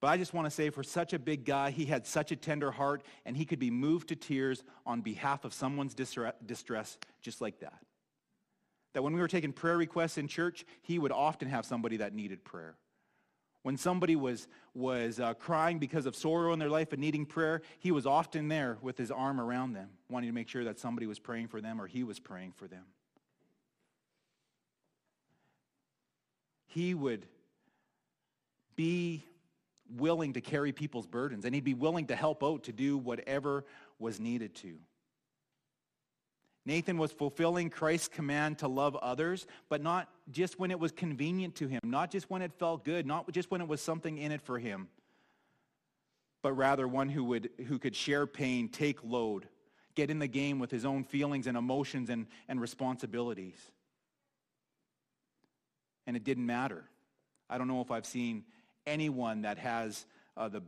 But 0.00 0.08
I 0.08 0.16
just 0.16 0.32
want 0.32 0.46
to 0.46 0.50
say, 0.50 0.70
for 0.70 0.84
such 0.84 1.12
a 1.12 1.18
big 1.18 1.44
guy, 1.44 1.70
he 1.70 1.84
had 1.84 2.06
such 2.06 2.30
a 2.30 2.36
tender 2.36 2.70
heart, 2.70 3.02
and 3.24 3.36
he 3.36 3.44
could 3.44 3.58
be 3.58 3.70
moved 3.70 4.08
to 4.08 4.16
tears 4.16 4.62
on 4.86 5.00
behalf 5.00 5.44
of 5.44 5.52
someone's 5.52 5.94
distress 5.94 6.98
just 7.20 7.40
like 7.40 7.58
that. 7.60 7.82
That 8.94 9.02
when 9.02 9.12
we 9.12 9.20
were 9.20 9.28
taking 9.28 9.52
prayer 9.52 9.76
requests 9.76 10.16
in 10.16 10.28
church, 10.28 10.64
he 10.82 10.98
would 10.98 11.12
often 11.12 11.48
have 11.48 11.66
somebody 11.66 11.96
that 11.98 12.14
needed 12.14 12.44
prayer. 12.44 12.76
When 13.62 13.76
somebody 13.76 14.14
was, 14.14 14.46
was 14.72 15.18
uh, 15.18 15.34
crying 15.34 15.78
because 15.78 16.06
of 16.06 16.14
sorrow 16.14 16.52
in 16.52 16.60
their 16.60 16.70
life 16.70 16.92
and 16.92 17.00
needing 17.00 17.26
prayer, 17.26 17.60
he 17.80 17.90
was 17.90 18.06
often 18.06 18.46
there 18.48 18.78
with 18.80 18.96
his 18.96 19.10
arm 19.10 19.40
around 19.40 19.72
them, 19.72 19.90
wanting 20.08 20.28
to 20.28 20.34
make 20.34 20.48
sure 20.48 20.64
that 20.64 20.78
somebody 20.78 21.06
was 21.06 21.18
praying 21.18 21.48
for 21.48 21.60
them 21.60 21.80
or 21.80 21.88
he 21.88 22.04
was 22.04 22.20
praying 22.20 22.52
for 22.52 22.68
them. 22.68 22.84
He 26.68 26.94
would 26.94 27.26
be 28.76 29.24
willing 29.96 30.34
to 30.34 30.40
carry 30.40 30.72
people's 30.72 31.06
burdens 31.06 31.44
and 31.44 31.54
he'd 31.54 31.64
be 31.64 31.74
willing 31.74 32.06
to 32.06 32.16
help 32.16 32.44
out 32.44 32.64
to 32.64 32.72
do 32.72 32.98
whatever 32.98 33.64
was 33.98 34.20
needed 34.20 34.54
to. 34.56 34.76
Nathan 36.66 36.98
was 36.98 37.12
fulfilling 37.12 37.70
Christ's 37.70 38.08
command 38.08 38.58
to 38.58 38.68
love 38.68 38.94
others, 38.96 39.46
but 39.70 39.82
not 39.82 40.08
just 40.30 40.58
when 40.58 40.70
it 40.70 40.78
was 40.78 40.92
convenient 40.92 41.54
to 41.56 41.66
him, 41.66 41.80
not 41.82 42.10
just 42.10 42.28
when 42.28 42.42
it 42.42 42.52
felt 42.58 42.84
good, 42.84 43.06
not 43.06 43.30
just 43.32 43.50
when 43.50 43.62
it 43.62 43.68
was 43.68 43.80
something 43.80 44.18
in 44.18 44.32
it 44.32 44.42
for 44.42 44.58
him, 44.58 44.88
but 46.42 46.52
rather 46.52 46.86
one 46.86 47.08
who, 47.08 47.24
would, 47.24 47.48
who 47.68 47.78
could 47.78 47.96
share 47.96 48.26
pain, 48.26 48.68
take 48.68 49.02
load, 49.02 49.48
get 49.94 50.10
in 50.10 50.18
the 50.18 50.28
game 50.28 50.58
with 50.58 50.70
his 50.70 50.84
own 50.84 51.04
feelings 51.04 51.46
and 51.46 51.56
emotions 51.56 52.10
and, 52.10 52.26
and 52.48 52.60
responsibilities. 52.60 53.58
And 56.06 56.16
it 56.16 56.24
didn't 56.24 56.46
matter. 56.46 56.84
I 57.48 57.56
don't 57.56 57.68
know 57.68 57.80
if 57.80 57.90
I've 57.90 58.06
seen 58.06 58.44
anyone 58.88 59.42
that 59.42 59.58
has 59.58 60.06
uh, 60.36 60.48
the 60.48 60.62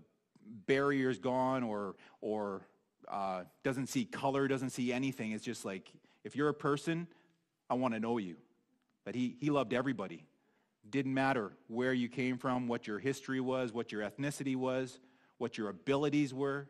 barriers 0.66 1.18
gone 1.18 1.62
or, 1.62 1.96
or 2.20 2.62
uh, 3.08 3.44
doesn't 3.64 3.86
see 3.88 4.04
color, 4.04 4.48
doesn't 4.48 4.70
see 4.70 4.92
anything. 4.92 5.32
It's 5.32 5.44
just 5.44 5.64
like, 5.64 5.90
if 6.24 6.36
you're 6.36 6.48
a 6.48 6.54
person, 6.54 7.06
I 7.68 7.74
want 7.74 7.94
to 7.94 8.00
know 8.00 8.18
you. 8.18 8.36
But 9.04 9.14
he, 9.14 9.36
he 9.40 9.50
loved 9.50 9.72
everybody. 9.72 10.26
Didn't 10.88 11.14
matter 11.14 11.52
where 11.68 11.92
you 11.92 12.08
came 12.08 12.36
from, 12.36 12.68
what 12.68 12.86
your 12.86 12.98
history 12.98 13.40
was, 13.40 13.72
what 13.72 13.92
your 13.92 14.02
ethnicity 14.02 14.56
was, 14.56 14.98
what 15.38 15.56
your 15.56 15.68
abilities 15.68 16.34
were. 16.34 16.68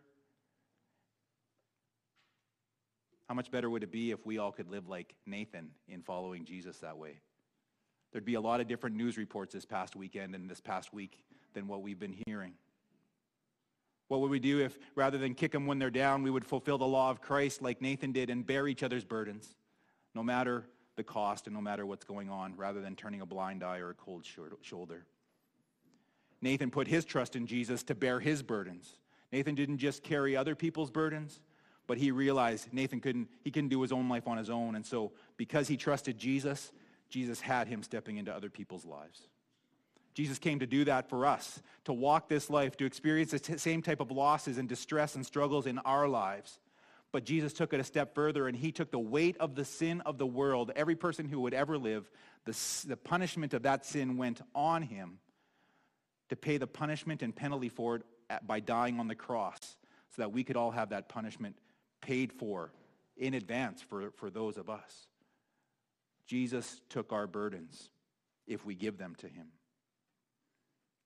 How 3.28 3.34
much 3.34 3.50
better 3.50 3.70
would 3.70 3.82
it 3.82 3.92
be 3.92 4.10
if 4.10 4.26
we 4.26 4.38
all 4.38 4.50
could 4.50 4.68
live 4.68 4.88
like 4.88 5.14
Nathan 5.26 5.70
in 5.88 6.02
following 6.02 6.44
Jesus 6.44 6.78
that 6.78 6.98
way? 6.98 7.20
There'd 8.12 8.24
be 8.24 8.34
a 8.34 8.40
lot 8.40 8.60
of 8.60 8.66
different 8.66 8.96
news 8.96 9.16
reports 9.16 9.54
this 9.54 9.64
past 9.64 9.94
weekend 9.94 10.34
and 10.34 10.50
this 10.50 10.60
past 10.60 10.92
week 10.92 11.22
than 11.54 11.68
what 11.68 11.82
we've 11.82 11.98
been 11.98 12.16
hearing. 12.26 12.54
What 14.08 14.20
would 14.20 14.30
we 14.30 14.40
do 14.40 14.60
if 14.60 14.76
rather 14.96 15.18
than 15.18 15.34
kick 15.34 15.52
them 15.52 15.66
when 15.66 15.78
they're 15.78 15.90
down, 15.90 16.22
we 16.22 16.30
would 16.30 16.44
fulfill 16.44 16.78
the 16.78 16.86
law 16.86 17.10
of 17.10 17.20
Christ 17.20 17.62
like 17.62 17.80
Nathan 17.80 18.10
did 18.10 18.28
and 18.28 18.44
bear 18.44 18.66
each 18.66 18.82
other's 18.82 19.04
burdens, 19.04 19.54
no 20.14 20.22
matter 20.22 20.66
the 20.96 21.04
cost 21.04 21.46
and 21.46 21.54
no 21.54 21.62
matter 21.62 21.86
what's 21.86 22.04
going 22.04 22.28
on, 22.28 22.56
rather 22.56 22.80
than 22.80 22.96
turning 22.96 23.20
a 23.20 23.26
blind 23.26 23.62
eye 23.62 23.78
or 23.78 23.90
a 23.90 23.94
cold 23.94 24.26
shoulder? 24.62 25.06
Nathan 26.42 26.70
put 26.70 26.88
his 26.88 27.04
trust 27.04 27.36
in 27.36 27.46
Jesus 27.46 27.82
to 27.84 27.94
bear 27.94 28.18
his 28.18 28.42
burdens. 28.42 28.98
Nathan 29.32 29.54
didn't 29.54 29.78
just 29.78 30.02
carry 30.02 30.36
other 30.36 30.54
people's 30.54 30.90
burdens, 30.90 31.40
but 31.86 31.98
he 31.98 32.10
realized 32.10 32.72
Nathan 32.72 33.00
couldn't, 33.00 33.28
he 33.42 33.50
couldn't 33.50 33.68
do 33.68 33.80
his 33.80 33.92
own 33.92 34.08
life 34.08 34.26
on 34.26 34.38
his 34.38 34.50
own. 34.50 34.74
And 34.74 34.84
so 34.84 35.12
because 35.36 35.68
he 35.68 35.76
trusted 35.76 36.18
Jesus, 36.18 36.72
Jesus 37.08 37.40
had 37.40 37.68
him 37.68 37.82
stepping 37.82 38.16
into 38.16 38.34
other 38.34 38.50
people's 38.50 38.84
lives. 38.84 39.28
Jesus 40.14 40.38
came 40.38 40.58
to 40.58 40.66
do 40.66 40.84
that 40.84 41.08
for 41.08 41.24
us, 41.24 41.62
to 41.84 41.92
walk 41.92 42.28
this 42.28 42.50
life, 42.50 42.76
to 42.78 42.84
experience 42.84 43.30
the 43.30 43.38
t- 43.38 43.58
same 43.58 43.82
type 43.82 44.00
of 44.00 44.10
losses 44.10 44.58
and 44.58 44.68
distress 44.68 45.14
and 45.14 45.24
struggles 45.24 45.66
in 45.66 45.78
our 45.78 46.08
lives. 46.08 46.58
But 47.12 47.24
Jesus 47.24 47.52
took 47.52 47.72
it 47.72 47.80
a 47.80 47.84
step 47.84 48.14
further 48.14 48.46
and 48.46 48.56
he 48.56 48.72
took 48.72 48.90
the 48.90 48.98
weight 48.98 49.36
of 49.38 49.54
the 49.54 49.64
sin 49.64 50.00
of 50.02 50.18
the 50.18 50.26
world, 50.26 50.72
every 50.76 50.96
person 50.96 51.28
who 51.28 51.40
would 51.40 51.54
ever 51.54 51.78
live, 51.78 52.10
the, 52.44 52.56
the 52.86 52.96
punishment 52.96 53.54
of 53.54 53.62
that 53.62 53.84
sin 53.84 54.16
went 54.16 54.40
on 54.54 54.82
him 54.82 55.18
to 56.28 56.36
pay 56.36 56.56
the 56.56 56.66
punishment 56.66 57.22
and 57.22 57.34
penalty 57.34 57.68
for 57.68 57.96
it 57.96 58.02
at, 58.28 58.46
by 58.46 58.60
dying 58.60 59.00
on 59.00 59.08
the 59.08 59.14
cross 59.14 59.76
so 60.14 60.22
that 60.22 60.32
we 60.32 60.44
could 60.44 60.56
all 60.56 60.70
have 60.70 60.90
that 60.90 61.08
punishment 61.08 61.56
paid 62.00 62.32
for 62.32 62.72
in 63.16 63.34
advance 63.34 63.82
for, 63.82 64.10
for 64.12 64.30
those 64.30 64.56
of 64.56 64.70
us. 64.70 65.08
Jesus 66.26 66.80
took 66.88 67.12
our 67.12 67.26
burdens 67.26 67.90
if 68.46 68.64
we 68.64 68.74
give 68.74 68.98
them 68.98 69.14
to 69.18 69.26
him. 69.26 69.46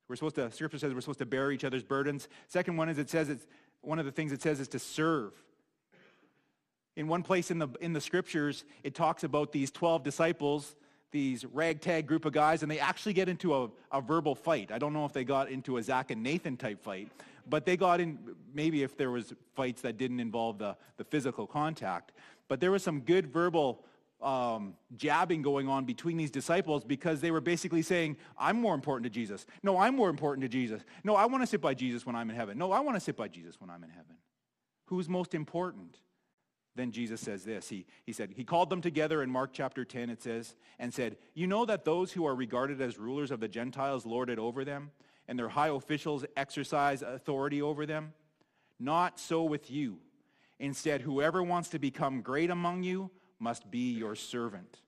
We're 0.08 0.16
supposed 0.16 0.34
to, 0.37 0.50
scripture 0.50 0.78
says 0.78 0.92
we're 0.92 1.00
supposed 1.00 1.20
to 1.20 1.26
bear 1.26 1.50
each 1.50 1.64
other's 1.64 1.82
burdens. 1.82 2.28
Second 2.49 2.76
one 2.76 2.88
is 2.88 2.99
it 2.99 3.08
says 3.08 3.28
it's, 3.28 3.46
one 3.80 3.99
of 3.99 4.04
the 4.04 4.12
things 4.12 4.32
it 4.32 4.42
says 4.42 4.61
is 4.61 4.68
to 4.68 4.78
serve. 4.78 5.32
In 6.96 7.08
one 7.08 7.23
place 7.23 7.50
in 7.50 7.58
the, 7.58 7.68
in 7.80 7.92
the 7.92 8.00
scriptures, 8.00 8.64
it 8.82 8.94
talks 8.94 9.25
about 9.25 9.52
these 9.52 9.70
12 9.70 10.02
disciples, 10.02 10.76
these 11.11 11.44
ragtag 11.46 12.06
group 12.06 12.25
of 12.25 12.32
guys, 12.32 12.62
and 12.62 12.70
they 12.70 12.78
actually 12.78 13.12
get 13.12 13.28
into 13.28 13.54
a, 13.54 13.68
a 13.92 14.00
verbal 14.00 14.34
fight. 14.34 14.70
I 14.70 14.78
don't 14.78 14.92
know 14.92 15.04
if 15.04 15.12
they 15.12 15.25
got 15.25 15.49
into 15.49 15.76
a 15.78 15.82
Zach 15.82 16.11
and 16.11 16.23
Nathan 16.23 16.56
type 16.56 16.82
fight, 16.82 17.11
but 17.49 17.66
they 17.66 17.76
got 17.76 18.00
in, 18.00 18.18
maybe 18.52 18.82
if 18.82 18.96
there 18.96 19.11
was 19.11 19.32
fights 19.54 19.82
that 19.82 19.96
didn't 19.96 20.20
involve 20.20 20.58
the, 20.58 20.76
the 20.96 21.04
physical 21.04 21.46
contact. 21.46 22.12
But 22.49 22.61
there 22.61 22.70
was 22.70 22.82
some 22.82 23.00
good 23.00 23.26
verbal 23.26 23.84
um, 24.25 24.75
jabbing 24.97 25.43
going 25.43 25.69
on 25.69 25.85
between 25.85 26.16
these 26.16 26.31
disciples 26.31 26.83
because 26.83 27.21
they 27.21 27.31
were 27.31 27.43
basically 27.43 27.83
saying, 27.83 28.16
I'm 28.38 28.61
more 28.61 28.75
important 28.75 29.04
to 29.04 29.11
Jesus. 29.11 29.47
No, 29.62 29.78
I'm 29.78 29.95
more 29.95 30.09
important 30.09 30.43
to 30.43 30.49
Jesus. 30.49 30.83
No, 31.04 31.14
I 31.14 31.26
want 31.26 31.43
to 31.43 31.47
sit 31.47 31.61
by 31.61 31.75
Jesus 31.75 32.07
when 32.07 32.16
I'm 32.16 32.31
in 32.31 32.37
heaven. 32.37 32.57
No, 32.57 32.73
I 32.73 32.81
want 32.81 32.97
to 32.97 33.00
sit 33.00 33.16
by 33.16 33.28
Jesus 33.28 33.61
when 33.61 33.69
I'm 33.69 33.85
in 33.85 33.90
heaven. 33.90 34.16
Who's 34.87 35.09
most 35.09 35.35
important? 35.35 35.99
Then 36.75 36.90
Jesus 36.90 37.21
says 37.21 37.45
this. 37.45 37.69
He, 37.69 37.87
he 38.04 38.12
said, 38.12 38.33
he 38.35 38.45
called 38.45 38.71
them 38.71 38.81
together 38.81 39.23
in 39.23 39.31
Mark 39.31 39.50
chapter 39.52 39.85
10, 39.85 40.11
it 40.11 40.23
says, 40.23 40.57
and 40.78 40.93
said, 40.93 41.16
You 41.35 41.47
know 41.47 41.64
that 41.66 41.85
those 41.85 42.11
who 42.11 42.26
are 42.26 42.35
regarded 42.35 42.81
as 42.81 42.99
rulers 42.99 43.31
of 43.31 43.40
the 43.40 43.49
Gentiles 43.49 44.07
lord 44.07 44.31
it 44.31 44.38
over 44.38 44.64
them, 44.64 44.90
and 45.28 45.38
their 45.38 45.50
high 45.50 45.69
officials 45.69 46.25
exercise 46.37 47.02
authority 47.02 47.62
over 47.62 47.87
them? 47.87 48.14
Not 48.81 49.21
so 49.21 49.45
with 49.45 49.71
you. 49.71 49.99
Instead, 50.59 51.02
whoever 51.02 51.43
wants 51.43 51.69
to 51.71 51.78
become 51.78 52.23
great 52.23 52.50
among 52.50 52.83
you 52.83 53.11
must 53.45 53.71
be 53.71 53.93
your 53.93 54.17
servant. 54.17 54.81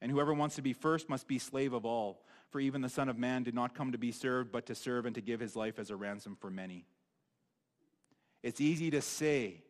And 0.00 0.12
whoever 0.12 0.34
wants 0.34 0.56
to 0.56 0.62
be 0.62 0.74
first 0.74 1.08
must 1.08 1.26
be 1.26 1.38
slave 1.38 1.72
of 1.72 1.84
all. 1.86 2.22
For 2.50 2.60
even 2.60 2.82
the 2.82 2.88
Son 2.88 3.08
of 3.08 3.18
Man 3.18 3.42
did 3.42 3.54
not 3.54 3.74
come 3.74 3.92
to 3.92 3.98
be 3.98 4.12
served, 4.12 4.52
but 4.52 4.66
to 4.66 4.74
serve 4.74 5.06
and 5.06 5.14
to 5.14 5.22
give 5.22 5.40
his 5.40 5.56
life 5.56 5.78
as 5.78 5.90
a 5.90 5.96
ransom 5.96 6.36
for 6.38 6.50
many. 6.50 6.84
It's 8.42 8.60
easy 8.60 8.90
to 8.90 9.00
say, 9.00 9.62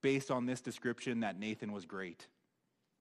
based 0.00 0.30
on 0.30 0.46
this 0.46 0.60
description, 0.60 1.20
that 1.20 1.38
Nathan 1.38 1.72
was 1.72 1.84
great 1.84 2.26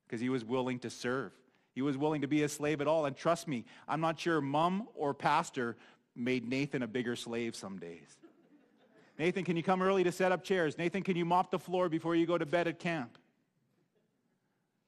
because 0.05 0.19
he 0.19 0.29
was 0.29 0.43
willing 0.43 0.79
to 0.79 0.89
serve. 0.89 1.31
He 1.73 1.81
was 1.81 1.97
willing 1.97 2.21
to 2.21 2.27
be 2.27 2.43
a 2.43 2.49
slave 2.49 2.81
at 2.81 2.87
all. 2.87 3.05
And 3.05 3.15
trust 3.15 3.47
me, 3.47 3.63
I'm 3.87 4.01
not 4.01 4.19
sure 4.19 4.41
mom 4.41 4.89
or 4.95 5.13
pastor 5.13 5.77
made 6.15 6.49
Nathan 6.49 6.81
a 6.81 6.87
bigger 6.87 7.15
slave 7.15 7.55
some 7.55 7.77
days. 7.77 8.17
Nathan, 9.17 9.45
can 9.45 9.55
you 9.55 9.63
come 9.63 9.81
early 9.81 10.03
to 10.03 10.11
set 10.11 10.31
up 10.31 10.43
chairs? 10.43 10.77
Nathan, 10.77 11.03
can 11.03 11.15
you 11.15 11.25
mop 11.25 11.51
the 11.51 11.59
floor 11.59 11.87
before 11.87 12.15
you 12.15 12.25
go 12.25 12.37
to 12.37 12.45
bed 12.45 12.67
at 12.67 12.79
camp? 12.79 13.17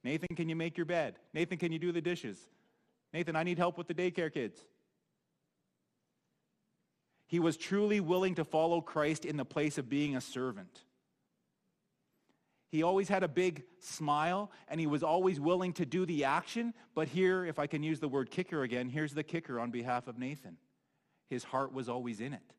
Nathan, 0.04 0.36
can 0.36 0.50
you 0.50 0.54
make 0.54 0.76
your 0.76 0.84
bed? 0.84 1.18
Nathan, 1.32 1.56
can 1.56 1.72
you 1.72 1.78
do 1.78 1.90
the 1.90 2.02
dishes? 2.02 2.38
Nathan, 3.14 3.34
I 3.34 3.42
need 3.42 3.58
help 3.58 3.78
with 3.78 3.88
the 3.88 3.94
daycare 3.94 4.32
kids. 4.32 4.60
He 7.26 7.40
was 7.40 7.56
truly 7.56 8.00
willing 8.00 8.34
to 8.34 8.44
follow 8.44 8.82
Christ 8.82 9.24
in 9.24 9.38
the 9.38 9.46
place 9.46 9.78
of 9.78 9.88
being 9.88 10.14
a 10.14 10.20
servant. 10.20 10.80
He 12.70 12.82
always 12.82 13.08
had 13.08 13.22
a 13.22 13.28
big 13.28 13.62
smile 13.80 14.50
and 14.68 14.78
he 14.78 14.86
was 14.86 15.02
always 15.02 15.40
willing 15.40 15.72
to 15.74 15.86
do 15.86 16.04
the 16.04 16.24
action. 16.24 16.74
But 16.94 17.08
here, 17.08 17.46
if 17.46 17.58
I 17.58 17.66
can 17.66 17.82
use 17.82 17.98
the 17.98 18.08
word 18.08 18.30
kicker 18.30 18.62
again, 18.62 18.90
here's 18.90 19.14
the 19.14 19.22
kicker 19.22 19.58
on 19.58 19.70
behalf 19.70 20.06
of 20.06 20.18
Nathan. 20.18 20.58
His 21.30 21.44
heart 21.44 21.72
was 21.72 21.88
always 21.88 22.20
in 22.20 22.34
it. 22.34 22.52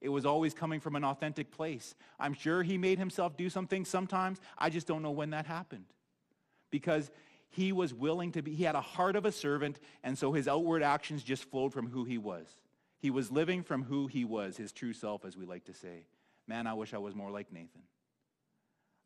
It 0.00 0.08
was 0.08 0.24
always 0.24 0.54
coming 0.54 0.80
from 0.80 0.96
an 0.96 1.04
authentic 1.04 1.50
place. 1.50 1.94
I'm 2.18 2.32
sure 2.32 2.62
he 2.62 2.78
made 2.78 2.98
himself 2.98 3.36
do 3.36 3.50
something 3.50 3.84
sometimes. 3.84 4.40
I 4.56 4.70
just 4.70 4.86
don't 4.86 5.02
know 5.02 5.10
when 5.10 5.30
that 5.30 5.44
happened 5.44 5.84
because 6.70 7.10
he 7.50 7.72
was 7.72 7.92
willing 7.92 8.32
to 8.32 8.42
be, 8.42 8.54
he 8.54 8.64
had 8.64 8.76
a 8.76 8.80
heart 8.80 9.16
of 9.16 9.24
a 9.24 9.32
servant, 9.32 9.80
and 10.04 10.16
so 10.16 10.32
his 10.32 10.46
outward 10.46 10.82
actions 10.82 11.22
just 11.22 11.44
flowed 11.50 11.72
from 11.72 11.88
who 11.88 12.04
he 12.04 12.18
was. 12.18 12.46
He 12.98 13.10
was 13.10 13.30
living 13.30 13.62
from 13.62 13.82
who 13.82 14.06
he 14.06 14.24
was, 14.24 14.56
his 14.56 14.72
true 14.72 14.92
self, 14.92 15.24
as 15.24 15.36
we 15.36 15.46
like 15.46 15.64
to 15.64 15.74
say. 15.74 16.06
Man, 16.46 16.66
I 16.66 16.74
wish 16.74 16.94
I 16.94 16.98
was 16.98 17.14
more 17.14 17.30
like 17.30 17.52
Nathan. 17.52 17.82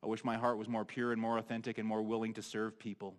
I 0.02 0.06
wish 0.06 0.24
my 0.24 0.36
heart 0.36 0.58
was 0.58 0.68
more 0.68 0.84
pure 0.84 1.12
and 1.12 1.20
more 1.20 1.38
authentic 1.38 1.78
and 1.78 1.88
more 1.88 2.02
willing 2.02 2.34
to 2.34 2.42
serve 2.42 2.78
people 2.78 3.14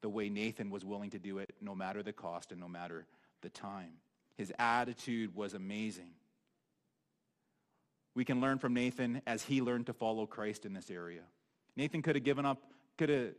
the 0.00 0.08
way 0.08 0.28
Nathan 0.28 0.70
was 0.70 0.84
willing 0.84 1.10
to 1.10 1.18
do 1.18 1.38
it, 1.38 1.54
no 1.60 1.74
matter 1.74 2.02
the 2.02 2.12
cost 2.12 2.50
and 2.50 2.60
no 2.60 2.68
matter 2.68 3.06
the 3.42 3.50
time. 3.50 3.92
His 4.36 4.52
attitude 4.58 5.34
was 5.34 5.54
amazing. 5.54 6.10
We 8.14 8.24
can 8.24 8.40
learn 8.40 8.58
from 8.58 8.74
Nathan 8.74 9.22
as 9.26 9.44
he 9.44 9.60
learned 9.60 9.86
to 9.86 9.92
follow 9.92 10.26
Christ 10.26 10.64
in 10.64 10.72
this 10.72 10.90
area. 10.90 11.22
Nathan 11.76 12.02
could 12.02 12.16
have 12.16 12.24
given 12.24 12.46
up, 12.46 12.62
could 12.96 13.08
have 13.08 13.30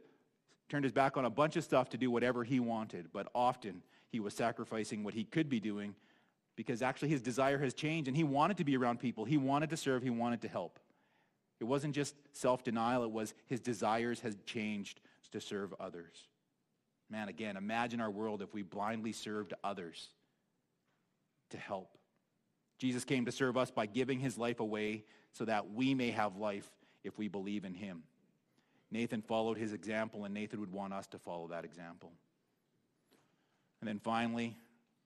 turned 0.70 0.86
his 0.86 0.94
back 0.94 1.18
on 1.18 1.26
a 1.26 1.30
bunch 1.30 1.56
of 1.56 1.64
stuff 1.64 1.90
to 1.90 1.98
do 1.98 2.10
whatever 2.12 2.44
he 2.44 2.60
wanted, 2.60 3.10
but 3.12 3.28
often 3.34 3.82
he 4.12 4.20
was 4.20 4.34
sacrificing 4.34 5.04
what 5.04 5.14
he 5.14 5.24
could 5.24 5.50
be 5.50 5.60
doing 5.60 5.96
because 6.56 6.82
actually 6.82 7.10
his 7.10 7.22
desire 7.22 7.58
has 7.58 7.74
changed 7.74 8.08
and 8.08 8.18
he 8.18 8.24
wanted 8.24 8.58
to 8.58 8.64
be 8.64 8.76
around 8.76 9.00
people. 9.00 9.26
He 9.26 9.38
wanted 9.38 9.70
to 9.70 9.78
serve. 9.78 10.04
He 10.04 10.10
wanted 10.10 10.42
to 10.42 10.48
help. 10.48 10.80
It 11.60 11.64
wasn't 11.64 11.96
just 11.96 12.16
self-denial. 12.34 13.04
It 13.04 13.12
was 13.12 13.34
his 13.46 13.60
desires 13.60 14.20
has 14.22 14.38
changed 14.46 15.00
to 15.32 15.42
serve 15.42 15.74
others. 15.80 16.28
Man, 17.10 17.30
again, 17.30 17.58
imagine 17.58 18.02
our 18.02 18.10
world 18.10 18.42
if 18.42 18.54
we 18.54 18.62
blindly 18.62 19.12
served 19.12 19.54
others 19.64 20.10
to 21.50 21.58
help. 21.58 21.98
Jesus 22.78 23.04
came 23.04 23.26
to 23.26 23.32
serve 23.32 23.58
us 23.58 23.72
by 23.72 23.86
giving 23.86 24.20
his 24.20 24.38
life 24.38 24.60
away 24.60 25.04
so 25.34 25.46
that 25.46 25.72
we 25.72 25.94
may 25.94 26.12
have 26.12 26.38
life 26.38 26.70
if 27.04 27.18
we 27.18 27.28
believe 27.28 27.66
in 27.66 27.74
him. 27.74 28.04
Nathan 28.92 29.22
followed 29.22 29.58
his 29.58 29.74
example, 29.74 30.26
and 30.26 30.34
Nathan 30.34 30.60
would 30.60 30.72
want 30.72 30.94
us 30.94 31.08
to 31.08 31.20
follow 31.20 31.48
that 31.50 31.66
example. 31.66 32.12
And 33.82 33.88
then 33.88 34.00
finally, 34.00 34.58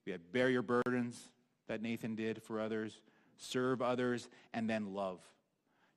we 0.06 0.12
have 0.12 0.32
bear 0.32 0.50
your 0.50 0.62
burdens 0.62 1.30
that 1.68 1.82
Nathan 1.82 2.16
did 2.16 2.42
for 2.42 2.60
others, 2.60 3.00
serve 3.38 3.82
others, 3.82 4.30
and 4.54 4.70
then 4.70 4.94
love. 4.94 5.20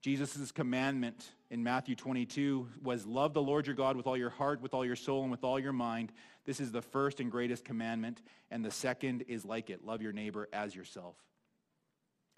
Jesus' 0.03 0.53
commandment 0.53 1.33
in 1.51 1.65
Matthew 1.65 1.97
22 1.97 2.69
was 2.83 3.07
love 3.07 3.35
the 3.35 3.43
Lord 3.43 3.67
your 3.67 3.75
God 3.75 3.97
with 3.97 4.07
all 4.07 4.17
your 4.17 4.31
heart, 4.31 4.61
with 4.61 4.75
all 4.75 4.85
your 4.85 4.95
soul, 4.95 5.23
and 5.23 5.31
with 5.31 5.43
all 5.43 5.59
your 5.59 5.73
mind. 5.73 6.13
This 6.45 6.61
is 6.61 6.71
the 6.71 6.83
first 6.83 7.19
and 7.19 7.31
greatest 7.31 7.65
commandment. 7.65 8.23
And 8.51 8.65
the 8.65 8.71
second 8.71 9.25
is 9.27 9.45
like 9.45 9.69
it. 9.69 9.85
Love 9.85 10.03
your 10.03 10.13
neighbor 10.13 10.49
as 10.53 10.77
yourself. 10.77 11.17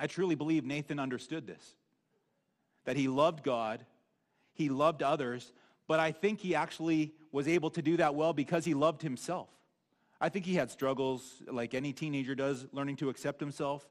I 0.01 0.07
truly 0.07 0.35
believe 0.35 0.65
Nathan 0.65 0.99
understood 0.99 1.47
this. 1.47 1.75
That 2.87 2.97
he 2.97 3.09
loved 3.09 3.43
God, 3.43 3.85
he 4.59 4.69
loved 4.69 5.03
others, 5.03 5.53
but 5.87 6.01
I 6.01 6.11
think 6.11 6.41
he 6.41 6.55
actually 6.55 7.15
was 7.31 7.47
able 7.47 7.71
to 7.71 7.81
do 7.81 7.97
that 7.99 8.17
well 8.17 8.33
because 8.33 8.65
he 8.65 8.75
loved 8.75 9.01
himself. 9.01 9.49
I 10.21 10.29
think 10.29 10.45
he 10.45 10.57
had 10.57 10.71
struggles 10.71 11.43
like 11.47 11.75
any 11.75 11.93
teenager 11.93 12.35
does, 12.35 12.67
learning 12.73 12.97
to 12.97 13.09
accept 13.09 13.39
himself. 13.39 13.89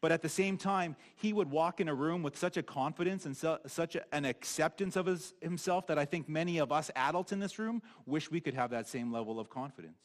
But 0.00 0.10
at 0.10 0.22
the 0.22 0.30
same 0.30 0.56
time, 0.56 0.96
he 1.16 1.34
would 1.34 1.50
walk 1.50 1.78
in 1.78 1.88
a 1.88 1.94
room 1.94 2.22
with 2.22 2.38
such 2.38 2.56
a 2.56 2.62
confidence 2.62 3.26
and 3.26 3.36
such 3.36 3.94
a, 3.96 4.14
an 4.14 4.24
acceptance 4.24 4.96
of 4.96 5.04
his, 5.04 5.34
himself 5.42 5.86
that 5.88 5.98
I 5.98 6.06
think 6.06 6.26
many 6.26 6.56
of 6.56 6.72
us 6.72 6.90
adults 6.96 7.32
in 7.32 7.38
this 7.38 7.58
room 7.58 7.82
wish 8.06 8.30
we 8.30 8.40
could 8.40 8.54
have 8.54 8.70
that 8.70 8.88
same 8.88 9.12
level 9.12 9.38
of 9.38 9.50
confidence. 9.50 9.98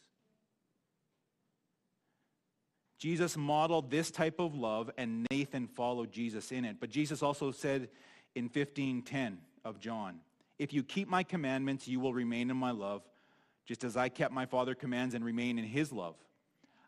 Jesus 2.99 3.37
modeled 3.37 3.89
this 3.89 4.11
type 4.11 4.39
of 4.39 4.55
love, 4.55 4.91
and 4.97 5.25
Nathan 5.31 5.67
followed 5.67 6.11
Jesus 6.11 6.51
in 6.51 6.65
it. 6.65 6.77
But 6.81 6.89
Jesus 6.89 7.23
also 7.23 7.51
said 7.51 7.87
in 8.35 8.49
15:10 8.49 9.39
of 9.63 9.79
John, 9.79 10.21
"If 10.59 10.73
you 10.73 10.83
keep 10.83 11.07
my 11.07 11.23
commandments, 11.23 11.87
you 11.87 11.99
will 11.99 12.13
remain 12.13 12.49
in 12.49 12.57
my 12.57 12.71
love, 12.71 13.03
just 13.65 13.83
as 13.83 13.97
I 13.97 14.09
kept 14.09 14.33
my 14.33 14.45
Father's 14.45 14.77
commands 14.79 15.15
and 15.15 15.25
remain 15.25 15.57
in 15.57 15.65
his 15.65 15.91
love. 15.91 16.15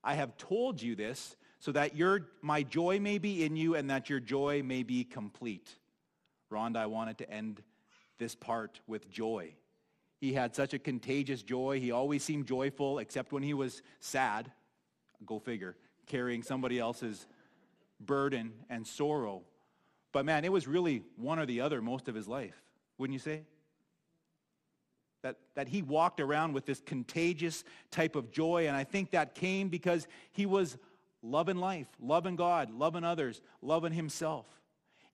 I 0.04 0.13
have 0.13 0.38
told 0.38 0.82
you 0.82 0.96
this 0.96 1.36
so 1.60 1.72
that 1.72 1.96
your, 1.96 2.27
my 2.42 2.63
joy 2.63 3.00
may 3.00 3.18
be 3.18 3.44
in 3.44 3.56
you 3.56 3.75
and 3.75 3.89
that 3.89 4.10
your 4.10 4.20
joy 4.20 4.62
may 4.63 4.84
be 4.84 5.04
complete. 5.04 5.75
Rhonda, 6.51 6.77
I 6.77 6.86
wanted 6.86 7.18
to 7.18 7.30
end 7.30 7.62
this 8.20 8.36
part 8.36 8.80
with 8.88 9.10
joy. 9.10 9.54
He 10.20 10.34
had 10.34 10.56
such 10.56 10.74
a 10.74 10.80
contagious 10.80 11.44
joy. 11.44 11.80
He 11.80 11.92
always 11.92 12.24
seemed 12.24 12.48
joyful, 12.48 13.00
except 13.00 13.32
when 13.32 13.44
he 13.44 13.54
was 13.54 13.82
sad. 14.00 14.51
Go 15.25 15.39
figure. 15.39 15.75
Carrying 16.06 16.42
somebody 16.42 16.80
else's 16.80 17.27
burden 18.00 18.54
and 18.70 18.88
sorrow. 18.88 19.44
But 20.17 20.25
man, 20.25 20.45
it 20.45 20.51
was 20.51 20.67
really 20.67 21.03
one 21.15 21.38
or 21.38 21.45
the 21.45 21.62
other 21.62 21.79
most 21.79 22.07
of 22.07 22.15
his 22.15 22.27
life, 22.27 22.59
wouldn't 22.97 23.13
you 23.13 23.19
say? 23.19 23.43
That, 25.21 25.36
that 25.53 25.67
he 25.67 25.83
walked 25.83 26.19
around 26.19 26.53
with 26.53 26.65
this 26.65 26.81
contagious 26.83 27.63
type 27.91 28.15
of 28.15 28.31
joy. 28.31 28.67
And 28.67 28.75
I 28.75 28.83
think 28.83 29.12
that 29.12 29.36
came 29.36 29.69
because 29.69 30.07
he 30.31 30.47
was 30.47 30.79
loving 31.21 31.57
life, 31.57 31.86
loving 32.01 32.36
God, 32.36 32.71
loving 32.71 33.03
others, 33.03 33.43
loving 33.62 33.93
himself. 33.93 34.47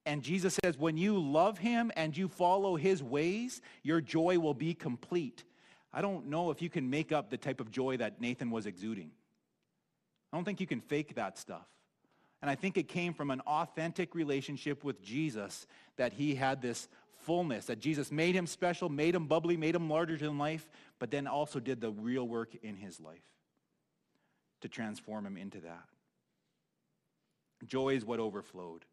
And 0.06 0.24
Jesus 0.24 0.58
says, 0.64 0.78
when 0.78 0.96
you 0.96 1.20
love 1.20 1.58
him 1.58 1.92
and 1.98 2.16
you 2.16 2.30
follow 2.30 2.78
his 2.78 3.04
ways, 3.04 3.62
your 3.82 4.00
joy 4.00 4.40
will 4.40 4.54
be 4.54 4.74
complete. 4.74 5.44
I 5.92 6.02
don't 6.02 6.28
know 6.28 6.50
if 6.50 6.62
you 6.62 6.70
can 6.70 6.90
make 6.90 7.12
up 7.12 7.30
the 7.30 7.36
type 7.36 7.60
of 7.60 7.72
joy 7.72 7.98
that 7.98 8.22
Nathan 8.22 8.52
was 8.52 8.66
exuding. 8.66 9.12
I 10.32 10.38
don't 10.38 10.46
think 10.46 10.62
you 10.62 10.68
can 10.68 10.80
fake 10.80 11.16
that 11.16 11.38
stuff. 11.38 11.68
And 12.44 12.50
I 12.50 12.56
think 12.56 12.78
it 12.78 12.90
came 12.90 13.14
from 13.14 13.32
an 13.32 13.40
authentic 13.48 14.14
relationship 14.14 14.84
with 14.84 15.02
Jesus 15.02 15.66
that 15.96 16.12
he 16.12 16.36
had 16.36 16.62
this 16.62 16.90
fullness, 17.22 17.68
that 17.68 17.80
Jesus 17.80 18.12
made 18.12 18.36
him 18.36 18.48
special, 18.48 18.90
made 18.90 19.16
him 19.16 19.28
bubbly, 19.28 19.56
made 19.56 19.74
him 19.74 19.90
larger 19.90 20.18
than 20.18 20.38
life, 20.38 20.68
but 21.00 21.10
then 21.10 21.26
also 21.26 21.62
did 21.62 21.80
the 21.80 21.92
real 21.92 22.28
work 22.28 22.54
in 22.62 22.76
his 22.76 23.00
life 23.00 23.24
to 24.60 24.68
transform 24.68 25.26
him 25.26 25.38
into 25.38 25.62
that. 25.62 25.86
Joy 27.66 27.96
is 27.96 28.04
what 28.04 28.20
overflowed. 28.20 28.84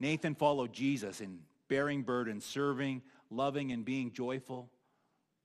Nathan 0.00 0.34
followed 0.34 0.72
Jesus 0.72 1.20
in 1.20 1.38
bearing 1.68 2.02
burdens, 2.02 2.44
serving, 2.44 3.00
loving, 3.30 3.70
and 3.70 3.84
being 3.84 4.10
joyful. 4.10 4.68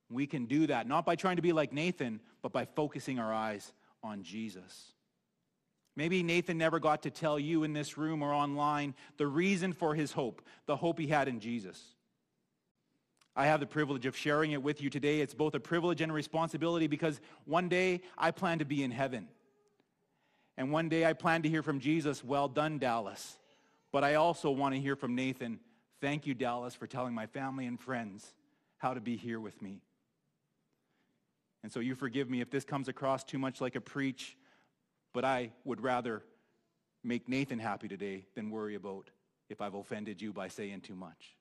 We 0.09 0.25
can 0.25 0.47
do 0.47 0.65
that 0.65 0.88
not 0.88 1.05
by 1.05 1.17
trying 1.17 1.36
to 1.36 1.43
be 1.43 1.53
like 1.53 1.71
Nathan, 1.71 2.19
but 2.41 2.51
by 2.51 2.65
focusing 2.65 3.19
our 3.19 3.31
eyes 3.31 3.71
on 4.01 4.23
Jesus. 4.23 4.93
Maybe 5.95 6.23
Nathan 6.23 6.58
never 6.58 6.79
got 6.79 7.03
to 7.03 7.12
tell 7.12 7.39
you 7.39 7.63
in 7.63 7.73
this 7.73 7.97
room 7.97 8.23
or 8.23 8.34
online 8.34 8.95
the 9.17 9.27
reason 9.27 9.73
for 9.73 9.93
his 9.93 10.12
hope, 10.12 10.41
the 10.65 10.75
hope 10.75 10.97
he 10.97 11.08
had 11.08 11.27
in 11.27 11.39
Jesus. 11.39 11.82
I 13.36 13.45
have 13.45 13.60
the 13.60 13.67
privilege 13.67 14.06
of 14.06 14.15
sharing 14.15 14.51
it 14.51 14.62
with 14.62 14.82
you 14.82 14.89
today. 14.89 15.21
It's 15.21 15.34
both 15.34 15.56
a 15.56 15.60
privilege 15.60 16.01
and 16.01 16.12
a 16.12 16.15
responsibility 16.15 16.88
because 16.88 17.19
one 17.45 17.67
day 17.67 18.01
I 18.17 18.32
plan 18.32 18.60
to 18.60 18.65
be 18.65 18.84
in 18.84 18.91
heaven. 18.91 19.27
And 20.56 20.71
one 20.71 20.88
day 20.88 21.06
I 21.06 21.13
plan 21.13 21.41
to 21.43 21.49
hear 21.49 21.63
from 21.63 21.79
Jesus, 21.79 22.23
well 22.23 22.47
done, 22.47 22.77
Dallas. 22.77 23.38
But 23.91 24.03
I 24.03 24.15
also 24.15 24.51
want 24.51 24.75
to 24.75 24.82
hear 24.82 24.95
from 24.95 25.15
Nathan, 25.15 25.60
thank 25.99 26.27
you, 26.27 26.34
Dallas, 26.36 26.75
for 26.75 26.86
telling 26.86 27.13
my 27.13 27.25
family 27.25 27.65
and 27.65 27.79
friends 27.79 28.34
how 28.77 28.93
to 28.93 29.01
be 29.01 29.15
here 29.15 29.39
with 29.39 29.62
me. 29.62 29.82
And 31.63 31.71
so 31.71 31.79
you 31.79 31.95
forgive 31.95 32.29
me 32.29 32.41
if 32.41 32.51
this 32.51 32.65
comes 32.65 32.88
across 32.88 33.23
too 33.23 33.39
much 33.39 33.62
like 33.62 33.75
a 33.75 33.82
preach, 33.82 34.36
but 35.13 35.23
I 35.23 35.52
would 35.63 35.82
rather 35.82 36.23
make 37.04 37.30
Nathan 37.30 37.60
happy 37.60 37.88
today 37.88 38.26
than 38.36 38.49
worry 38.49 38.76
about 38.76 39.10
if 39.49 39.62
I've 39.62 39.76
offended 39.76 40.21
you 40.21 40.34
by 40.34 40.47
saying 40.47 40.82
too 40.82 40.95
much. 40.95 41.36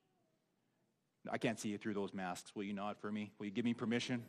I 1.31 1.39
can't 1.39 1.59
see 1.59 1.69
you 1.69 1.79
through 1.79 1.95
those 1.95 2.13
masks. 2.13 2.55
Will 2.55 2.65
you 2.65 2.73
nod 2.73 2.97
for 3.01 3.11
me? 3.11 3.33
Will 3.39 3.47
you 3.47 3.53
give 3.53 3.65
me 3.65 3.75
permission? 3.75 4.25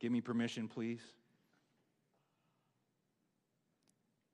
give 0.00 0.12
me 0.12 0.20
permission, 0.20 0.68
please. 0.68 1.00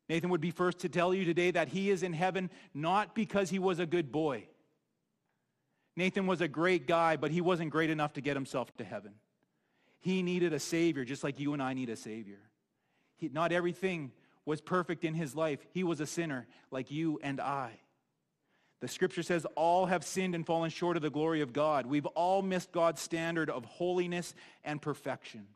Nathan 0.09 0.31
would 0.31 0.41
be 0.41 0.51
first 0.51 0.79
to 0.81 0.89
tell 0.89 1.13
you 1.13 1.27
today 1.27 1.51
that 1.51 1.69
he 1.69 1.91
is 1.91 2.03
in 2.03 2.15
heaven 2.15 2.51
not 2.73 3.15
because 3.15 3.51
he 3.51 3.59
was 3.59 3.79
a 3.79 3.85
good 3.87 4.11
boy. 4.11 4.47
Nathan 5.97 6.27
was 6.27 6.41
a 6.41 6.49
great 6.49 6.87
guy, 6.87 7.17
but 7.17 7.31
he 7.31 7.41
wasn't 7.43 7.71
great 7.71 7.91
enough 7.91 8.15
to 8.15 8.23
get 8.23 8.35
himself 8.35 8.75
to 8.79 8.85
heaven. 8.85 9.13
He 10.01 10.23
needed 10.23 10.53
a 10.53 10.61
Savior, 10.61 11.05
just 11.05 11.25
like 11.25 11.41
you 11.41 11.53
and 11.53 11.63
I 11.63 11.75
need 11.75 11.91
a 11.91 11.97
Savior. 11.97 12.39
He, 13.19 13.29
not 13.29 13.53
everything 13.53 14.13
was 14.45 14.61
perfect 14.61 15.05
in 15.05 15.15
his 15.15 15.35
life. 15.37 15.61
He 15.73 15.85
was 15.85 16.01
a 16.01 16.07
sinner 16.07 16.47
like 16.71 16.91
you 16.91 17.21
and 17.23 17.41
I. 17.41 17.73
The 18.81 18.89
scripture 18.89 19.23
says 19.23 19.47
all 19.57 19.87
have 19.87 20.05
sinned 20.05 20.35
and 20.35 20.47
fallen 20.47 20.71
short 20.71 20.97
of 20.97 21.03
the 21.03 21.11
glory 21.11 21.41
of 21.41 21.53
God. 21.53 21.87
We've 21.87 22.07
all 22.07 22.43
missed 22.43 22.73
God's 22.73 23.03
standard 23.03 23.51
of 23.51 23.65
holiness 23.65 24.35
and 24.65 24.81
perfection. 24.81 25.47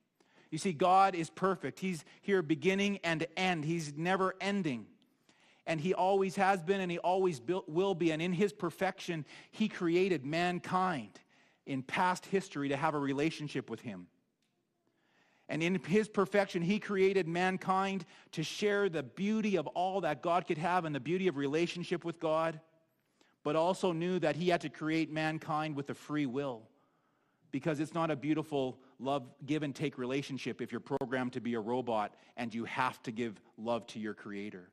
You 0.51 0.59
see, 0.59 0.72
God 0.72 1.14
is 1.14 1.31
perfect. 1.31 1.79
He's 1.79 2.05
here 2.20 2.42
beginning 2.42 2.98
and 3.03 3.27
end. 3.37 3.64
He's 3.64 3.96
never 3.96 4.35
ending. 4.40 4.87
And 5.66 5.81
he 5.81 5.94
always 5.94 6.37
has 6.37 6.62
been 6.62 6.81
and 6.81 6.90
he 6.90 6.98
always 6.98 7.40
will 7.66 7.94
be. 7.94 8.11
And 8.11 8.20
in 8.20 8.33
his 8.33 8.53
perfection, 8.53 9.25
he 9.53 9.68
created 9.68 10.27
mankind 10.27 11.20
in 11.64 11.83
past 11.83 12.27
history 12.27 12.68
to 12.68 12.77
have 12.77 12.94
a 12.94 12.98
relationship 12.98 13.70
with 13.70 13.81
him. 13.81 14.09
And 15.53 15.62
in 15.62 15.75
his 15.85 16.09
perfection, 16.09 16.62
he 16.62 16.79
created 16.79 17.29
mankind 17.29 18.07
to 18.31 18.43
share 18.43 18.88
the 18.88 19.03
beauty 19.03 19.57
of 19.59 19.67
all 19.67 20.01
that 20.01 20.23
God 20.23 20.47
could 20.47 20.57
have 20.57 20.87
and 20.87 20.95
the 20.95 21.01
beauty 21.01 21.29
of 21.29 21.37
relationship 21.37 22.07
with 22.07 22.19
God, 22.19 22.59
but 23.45 23.55
also 23.55 23.93
knew 23.93 24.19
that 24.21 24.35
he 24.35 24.49
had 24.49 24.62
to 24.62 24.71
create 24.71 25.12
mankind 25.12 25.77
with 25.77 25.91
a 25.91 25.95
free 25.95 26.25
will 26.25 26.62
because 27.51 27.81
it's 27.81 27.93
not 27.93 28.11
a 28.11 28.17
beautiful 28.17 28.79
love 28.99 29.29
give 29.45 29.62
and 29.62 29.75
take 29.75 29.99
relationship 29.99 30.62
if 30.62 30.73
you're 30.73 30.81
programmed 30.81 31.35
to 31.35 31.41
be 31.43 31.53
a 31.53 31.61
robot 31.61 32.15
and 32.38 32.55
you 32.55 32.65
have 32.65 33.03
to 33.03 33.12
give 33.12 33.38
love 33.59 33.87
to 33.88 33.99
your 33.99 34.15
creator. 34.15 34.71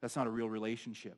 That's 0.00 0.16
not 0.16 0.26
a 0.26 0.30
real 0.30 0.50
relationship. 0.50 1.16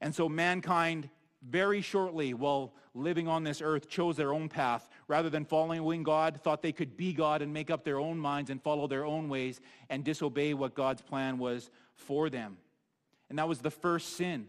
And 0.00 0.14
so 0.14 0.28
mankind 0.28 1.10
very 1.48 1.80
shortly 1.80 2.34
while 2.34 2.74
living 2.94 3.28
on 3.28 3.44
this 3.44 3.62
earth 3.62 3.88
chose 3.88 4.16
their 4.16 4.32
own 4.32 4.48
path 4.48 4.88
rather 5.08 5.30
than 5.30 5.44
following 5.44 6.02
God 6.02 6.40
thought 6.42 6.62
they 6.62 6.72
could 6.72 6.96
be 6.96 7.12
God 7.12 7.40
and 7.40 7.52
make 7.52 7.70
up 7.70 7.84
their 7.84 7.98
own 7.98 8.18
minds 8.18 8.50
and 8.50 8.62
follow 8.62 8.86
their 8.86 9.04
own 9.04 9.28
ways 9.28 9.60
and 9.88 10.04
disobey 10.04 10.54
what 10.54 10.74
God's 10.74 11.02
plan 11.02 11.38
was 11.38 11.70
for 11.94 12.28
them. 12.28 12.58
And 13.28 13.38
that 13.38 13.48
was 13.48 13.60
the 13.60 13.70
first 13.70 14.16
sin. 14.16 14.48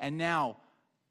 And 0.00 0.18
now 0.18 0.58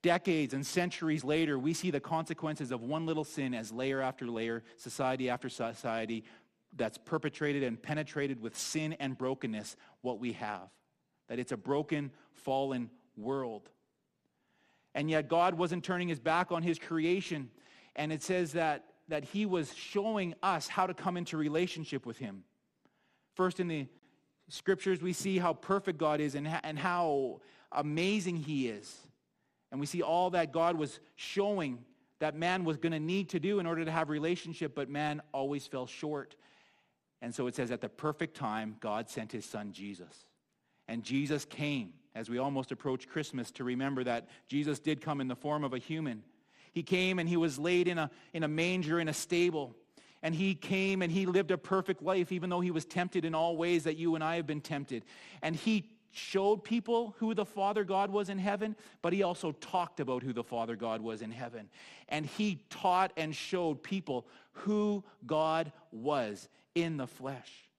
decades 0.01 0.53
and 0.53 0.65
centuries 0.65 1.23
later, 1.23 1.57
we 1.57 1.73
see 1.73 1.91
the 1.91 1.99
consequences 1.99 2.71
of 2.71 2.81
one 2.81 3.05
little 3.05 3.23
sin 3.23 3.53
as 3.53 3.71
layer 3.71 4.01
after 4.01 4.27
layer, 4.27 4.63
society 4.75 5.29
after 5.29 5.49
society, 5.49 6.25
that's 6.75 6.97
perpetrated 6.97 7.63
and 7.63 7.81
penetrated 7.81 8.41
with 8.41 8.57
sin 8.57 8.93
and 8.99 9.17
brokenness 9.17 9.75
what 10.01 10.19
we 10.19 10.33
have. 10.33 10.69
That 11.27 11.39
it's 11.39 11.51
a 11.51 11.57
broken, 11.57 12.11
fallen 12.33 12.89
world. 13.15 13.69
And 14.93 15.09
yet 15.09 15.29
God 15.29 15.53
wasn't 15.53 15.83
turning 15.83 16.07
his 16.07 16.19
back 16.19 16.51
on 16.51 16.63
his 16.63 16.77
creation. 16.77 17.49
And 17.95 18.11
it 18.11 18.23
says 18.23 18.53
that, 18.53 18.85
that 19.07 19.23
he 19.23 19.45
was 19.45 19.73
showing 19.73 20.33
us 20.43 20.67
how 20.67 20.87
to 20.87 20.93
come 20.93 21.17
into 21.17 21.37
relationship 21.37 22.05
with 22.05 22.17
him. 22.17 22.43
First 23.35 23.59
in 23.59 23.67
the 23.67 23.87
scriptures, 24.49 25.01
we 25.01 25.13
see 25.13 25.37
how 25.37 25.53
perfect 25.53 25.97
God 25.97 26.19
is 26.19 26.35
and, 26.35 26.47
and 26.63 26.77
how 26.77 27.41
amazing 27.71 28.37
he 28.37 28.67
is. 28.67 28.97
And 29.71 29.79
we 29.79 29.85
see 29.85 30.01
all 30.01 30.31
that 30.31 30.51
God 30.51 30.75
was 30.75 30.99
showing 31.15 31.85
that 32.19 32.35
man 32.35 32.65
was 32.65 32.77
going 32.77 32.91
to 32.91 32.99
need 32.99 33.29
to 33.29 33.39
do 33.39 33.59
in 33.59 33.65
order 33.65 33.83
to 33.85 33.91
have 33.91 34.09
relationship, 34.09 34.75
but 34.75 34.89
man 34.89 35.21
always 35.33 35.65
fell 35.65 35.87
short. 35.87 36.35
And 37.21 37.33
so 37.33 37.47
it 37.47 37.55
says, 37.55 37.71
at 37.71 37.81
the 37.81 37.89
perfect 37.89 38.35
time, 38.35 38.75
God 38.79 39.09
sent 39.09 39.31
his 39.31 39.45
son 39.45 39.71
Jesus. 39.71 40.25
And 40.87 41.03
Jesus 41.03 41.45
came 41.45 41.93
as 42.15 42.29
we 42.29 42.37
almost 42.37 42.71
approach 42.71 43.07
Christmas 43.07 43.51
to 43.51 43.63
remember 43.63 44.03
that 44.03 44.27
Jesus 44.47 44.79
did 44.79 45.01
come 45.01 45.21
in 45.21 45.27
the 45.27 45.35
form 45.35 45.63
of 45.63 45.73
a 45.73 45.77
human. 45.77 46.23
He 46.73 46.83
came 46.83 47.19
and 47.19 47.27
he 47.27 47.37
was 47.37 47.59
laid 47.59 47.87
in 47.87 47.97
a, 47.97 48.09
in 48.33 48.43
a 48.43 48.47
manger 48.47 48.99
in 48.99 49.07
a 49.07 49.13
stable. 49.13 49.75
And 50.23 50.35
he 50.35 50.53
came 50.53 51.01
and 51.01 51.11
he 51.11 51.25
lived 51.25 51.51
a 51.51 51.57
perfect 51.57 52.03
life, 52.03 52.31
even 52.31 52.49
though 52.49 52.59
he 52.59 52.71
was 52.71 52.85
tempted 52.85 53.25
in 53.25 53.33
all 53.33 53.57
ways 53.57 53.83
that 53.85 53.97
you 53.97 54.15
and 54.15 54.23
I 54.23 54.35
have 54.35 54.45
been 54.45 54.61
tempted. 54.61 55.03
And 55.41 55.55
he 55.55 55.89
showed 56.11 56.63
people 56.63 57.15
who 57.17 57.33
the 57.33 57.45
Father 57.45 57.83
God 57.83 58.11
was 58.11 58.29
in 58.29 58.37
heaven, 58.37 58.75
but 59.01 59.13
he 59.13 59.23
also 59.23 59.53
talked 59.53 59.99
about 59.99 60.21
who 60.21 60.33
the 60.33 60.43
Father 60.43 60.75
God 60.75 61.01
was 61.01 61.21
in 61.21 61.31
heaven. 61.31 61.69
And 62.09 62.25
he 62.25 62.63
taught 62.69 63.13
and 63.17 63.35
showed 63.35 63.81
people 63.81 64.27
who 64.51 65.03
God 65.25 65.71
was 65.91 66.49
in 66.75 66.97
the 66.97 67.07
flesh. 67.07 67.70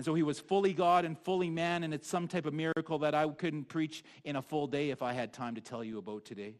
And 0.00 0.04
so 0.06 0.14
he 0.14 0.22
was 0.22 0.40
fully 0.40 0.72
God 0.72 1.04
and 1.04 1.18
fully 1.18 1.50
man, 1.50 1.84
and 1.84 1.92
it's 1.92 2.08
some 2.08 2.26
type 2.26 2.46
of 2.46 2.54
miracle 2.54 3.00
that 3.00 3.14
I 3.14 3.28
couldn't 3.28 3.64
preach 3.64 4.02
in 4.24 4.34
a 4.34 4.40
full 4.40 4.66
day 4.66 4.88
if 4.88 5.02
I 5.02 5.12
had 5.12 5.30
time 5.30 5.56
to 5.56 5.60
tell 5.60 5.84
you 5.84 5.98
about 5.98 6.24
today. 6.24 6.54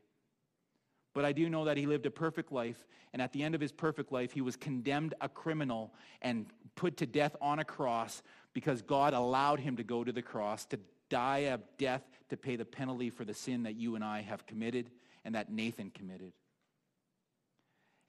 But 1.14 1.24
I 1.24 1.32
do 1.32 1.48
know 1.48 1.64
that 1.64 1.78
he 1.78 1.86
lived 1.86 2.04
a 2.04 2.10
perfect 2.10 2.52
life, 2.52 2.86
and 3.14 3.22
at 3.22 3.32
the 3.32 3.42
end 3.42 3.54
of 3.54 3.60
his 3.62 3.72
perfect 3.72 4.12
life, 4.12 4.32
he 4.32 4.42
was 4.42 4.56
condemned 4.56 5.14
a 5.22 5.28
criminal 5.30 5.94
and 6.20 6.48
put 6.76 6.98
to 6.98 7.06
death 7.06 7.34
on 7.40 7.60
a 7.60 7.64
cross 7.64 8.22
because 8.52 8.82
God 8.82 9.14
allowed 9.14 9.60
him 9.60 9.78
to 9.78 9.84
go 9.84 10.04
to 10.04 10.12
the 10.12 10.20
cross, 10.20 10.66
to 10.66 10.78
die 11.08 11.46
of 11.48 11.62
death, 11.78 12.02
to 12.28 12.36
pay 12.36 12.56
the 12.56 12.66
penalty 12.66 13.08
for 13.08 13.24
the 13.24 13.32
sin 13.32 13.62
that 13.62 13.74
you 13.74 13.94
and 13.94 14.04
I 14.04 14.20
have 14.20 14.44
committed 14.44 14.90
and 15.24 15.34
that 15.34 15.50
Nathan 15.50 15.88
committed. 15.88 16.34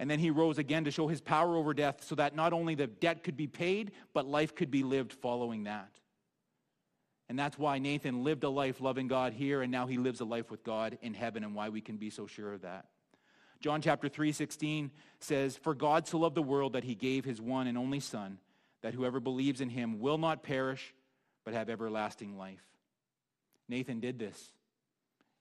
And 0.01 0.09
then 0.09 0.17
he 0.17 0.31
rose 0.31 0.57
again 0.57 0.85
to 0.85 0.91
show 0.91 1.07
his 1.07 1.21
power 1.21 1.55
over 1.55 1.75
death 1.75 2.03
so 2.03 2.15
that 2.15 2.35
not 2.35 2.53
only 2.53 2.73
the 2.73 2.87
debt 2.87 3.23
could 3.23 3.37
be 3.37 3.45
paid, 3.45 3.91
but 4.15 4.25
life 4.25 4.55
could 4.55 4.71
be 4.71 4.81
lived 4.81 5.13
following 5.13 5.65
that. 5.65 5.91
And 7.29 7.37
that's 7.37 7.55
why 7.55 7.77
Nathan 7.77 8.23
lived 8.23 8.43
a 8.43 8.49
life 8.49 8.81
loving 8.81 9.07
God 9.07 9.31
here, 9.31 9.61
and 9.61 9.71
now 9.71 9.85
he 9.85 9.99
lives 9.99 10.19
a 10.19 10.25
life 10.25 10.49
with 10.49 10.63
God 10.63 10.97
in 11.03 11.13
heaven, 11.13 11.43
and 11.43 11.53
why 11.53 11.69
we 11.69 11.81
can 11.81 11.97
be 11.97 12.09
so 12.09 12.25
sure 12.25 12.51
of 12.51 12.63
that. 12.63 12.87
John 13.59 13.79
chapter 13.79 14.09
3, 14.09 14.31
16 14.31 14.89
says, 15.19 15.55
For 15.55 15.75
God 15.75 16.07
so 16.07 16.17
loved 16.17 16.33
the 16.33 16.41
world 16.41 16.73
that 16.73 16.83
he 16.83 16.95
gave 16.95 17.23
his 17.23 17.39
one 17.39 17.67
and 17.67 17.77
only 17.77 17.99
Son, 17.99 18.39
that 18.81 18.95
whoever 18.95 19.19
believes 19.19 19.61
in 19.61 19.69
him 19.69 19.99
will 19.99 20.17
not 20.17 20.41
perish, 20.41 20.95
but 21.45 21.53
have 21.53 21.69
everlasting 21.69 22.39
life. 22.39 22.65
Nathan 23.69 23.99
did 23.99 24.17
this. 24.17 24.51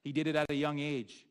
He 0.03 0.11
did 0.11 0.27
it 0.27 0.35
at 0.35 0.51
a 0.51 0.55
young 0.55 0.77
age. 0.77 1.25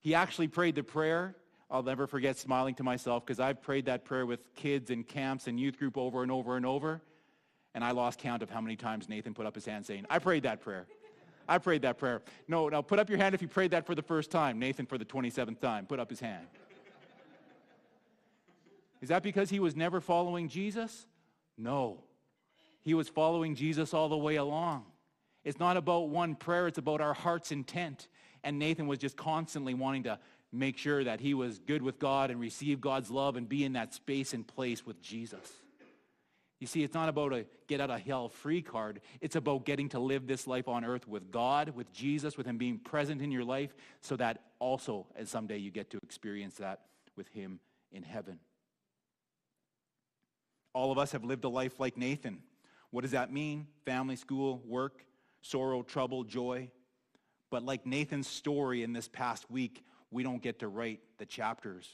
He 0.00 0.14
actually 0.14 0.48
prayed 0.48 0.76
the 0.76 0.82
prayer 0.82 1.36
I'll 1.70 1.82
never 1.82 2.06
forget 2.06 2.36
smiling 2.36 2.74
to 2.76 2.82
myself 2.82 3.24
because 3.24 3.38
I've 3.38 3.62
prayed 3.62 3.86
that 3.86 4.04
prayer 4.04 4.26
with 4.26 4.54
kids 4.56 4.90
in 4.90 5.04
camps 5.04 5.46
and 5.46 5.58
youth 5.58 5.78
group 5.78 5.96
over 5.96 6.22
and 6.22 6.32
over 6.32 6.56
and 6.56 6.66
over. 6.66 7.00
And 7.74 7.84
I 7.84 7.92
lost 7.92 8.18
count 8.18 8.42
of 8.42 8.50
how 8.50 8.60
many 8.60 8.74
times 8.74 9.08
Nathan 9.08 9.34
put 9.34 9.46
up 9.46 9.54
his 9.54 9.64
hand 9.64 9.86
saying, 9.86 10.04
I 10.10 10.18
prayed 10.18 10.42
that 10.42 10.60
prayer. 10.60 10.86
I 11.48 11.58
prayed 11.58 11.82
that 11.82 11.98
prayer. 11.98 12.22
No, 12.48 12.68
now 12.68 12.82
put 12.82 12.98
up 12.98 13.08
your 13.08 13.18
hand 13.18 13.34
if 13.34 13.42
you 13.42 13.48
prayed 13.48 13.70
that 13.70 13.86
for 13.86 13.94
the 13.94 14.02
first 14.02 14.30
time. 14.30 14.58
Nathan 14.58 14.86
for 14.86 14.98
the 14.98 15.04
27th 15.04 15.60
time. 15.60 15.86
Put 15.86 16.00
up 16.00 16.10
his 16.10 16.20
hand. 16.20 16.46
Is 19.00 19.08
that 19.08 19.22
because 19.22 19.48
he 19.48 19.60
was 19.60 19.76
never 19.76 20.00
following 20.00 20.48
Jesus? 20.48 21.06
No. 21.56 22.02
He 22.82 22.94
was 22.94 23.08
following 23.08 23.54
Jesus 23.54 23.94
all 23.94 24.08
the 24.08 24.16
way 24.16 24.36
along. 24.36 24.84
It's 25.44 25.58
not 25.58 25.76
about 25.76 26.08
one 26.08 26.34
prayer, 26.34 26.66
it's 26.66 26.78
about 26.78 27.00
our 27.00 27.14
heart's 27.14 27.50
intent. 27.52 28.08
And 28.42 28.58
Nathan 28.58 28.86
was 28.86 28.98
just 28.98 29.16
constantly 29.16 29.74
wanting 29.74 30.04
to 30.04 30.18
make 30.52 30.76
sure 30.78 31.04
that 31.04 31.20
he 31.20 31.34
was 31.34 31.58
good 31.58 31.82
with 31.82 31.98
God 31.98 32.30
and 32.30 32.40
receive 32.40 32.80
God's 32.80 33.10
love 33.10 33.36
and 33.36 33.48
be 33.48 33.64
in 33.64 33.74
that 33.74 33.94
space 33.94 34.34
and 34.34 34.46
place 34.46 34.84
with 34.84 35.00
Jesus. 35.00 35.48
You 36.58 36.66
see, 36.66 36.82
it's 36.82 36.92
not 36.92 37.08
about 37.08 37.32
a 37.32 37.46
get 37.68 37.80
out 37.80 37.90
of 37.90 38.00
hell 38.00 38.28
free 38.28 38.60
card. 38.60 39.00
It's 39.20 39.36
about 39.36 39.64
getting 39.64 39.88
to 39.90 39.98
live 39.98 40.26
this 40.26 40.46
life 40.46 40.68
on 40.68 40.84
earth 40.84 41.08
with 41.08 41.30
God, 41.30 41.70
with 41.70 41.90
Jesus, 41.92 42.36
with 42.36 42.46
him 42.46 42.58
being 42.58 42.78
present 42.78 43.22
in 43.22 43.30
your 43.30 43.44
life 43.44 43.74
so 44.02 44.16
that 44.16 44.42
also 44.58 45.06
someday 45.24 45.56
you 45.56 45.70
get 45.70 45.90
to 45.90 45.98
experience 46.02 46.56
that 46.56 46.80
with 47.16 47.28
him 47.28 47.60
in 47.92 48.02
heaven. 48.02 48.38
All 50.74 50.92
of 50.92 50.98
us 50.98 51.12
have 51.12 51.24
lived 51.24 51.44
a 51.44 51.48
life 51.48 51.80
like 51.80 51.96
Nathan. 51.96 52.42
What 52.90 53.02
does 53.02 53.12
that 53.12 53.32
mean? 53.32 53.66
Family, 53.84 54.16
school, 54.16 54.62
work, 54.66 55.04
sorrow, 55.42 55.82
trouble, 55.82 56.24
joy. 56.24 56.70
But 57.50 57.64
like 57.64 57.86
Nathan's 57.86 58.28
story 58.28 58.82
in 58.82 58.92
this 58.92 59.08
past 59.08 59.50
week, 59.50 59.82
we 60.10 60.22
don't 60.22 60.42
get 60.42 60.60
to 60.60 60.68
write 60.68 61.00
the 61.18 61.26
chapters. 61.26 61.88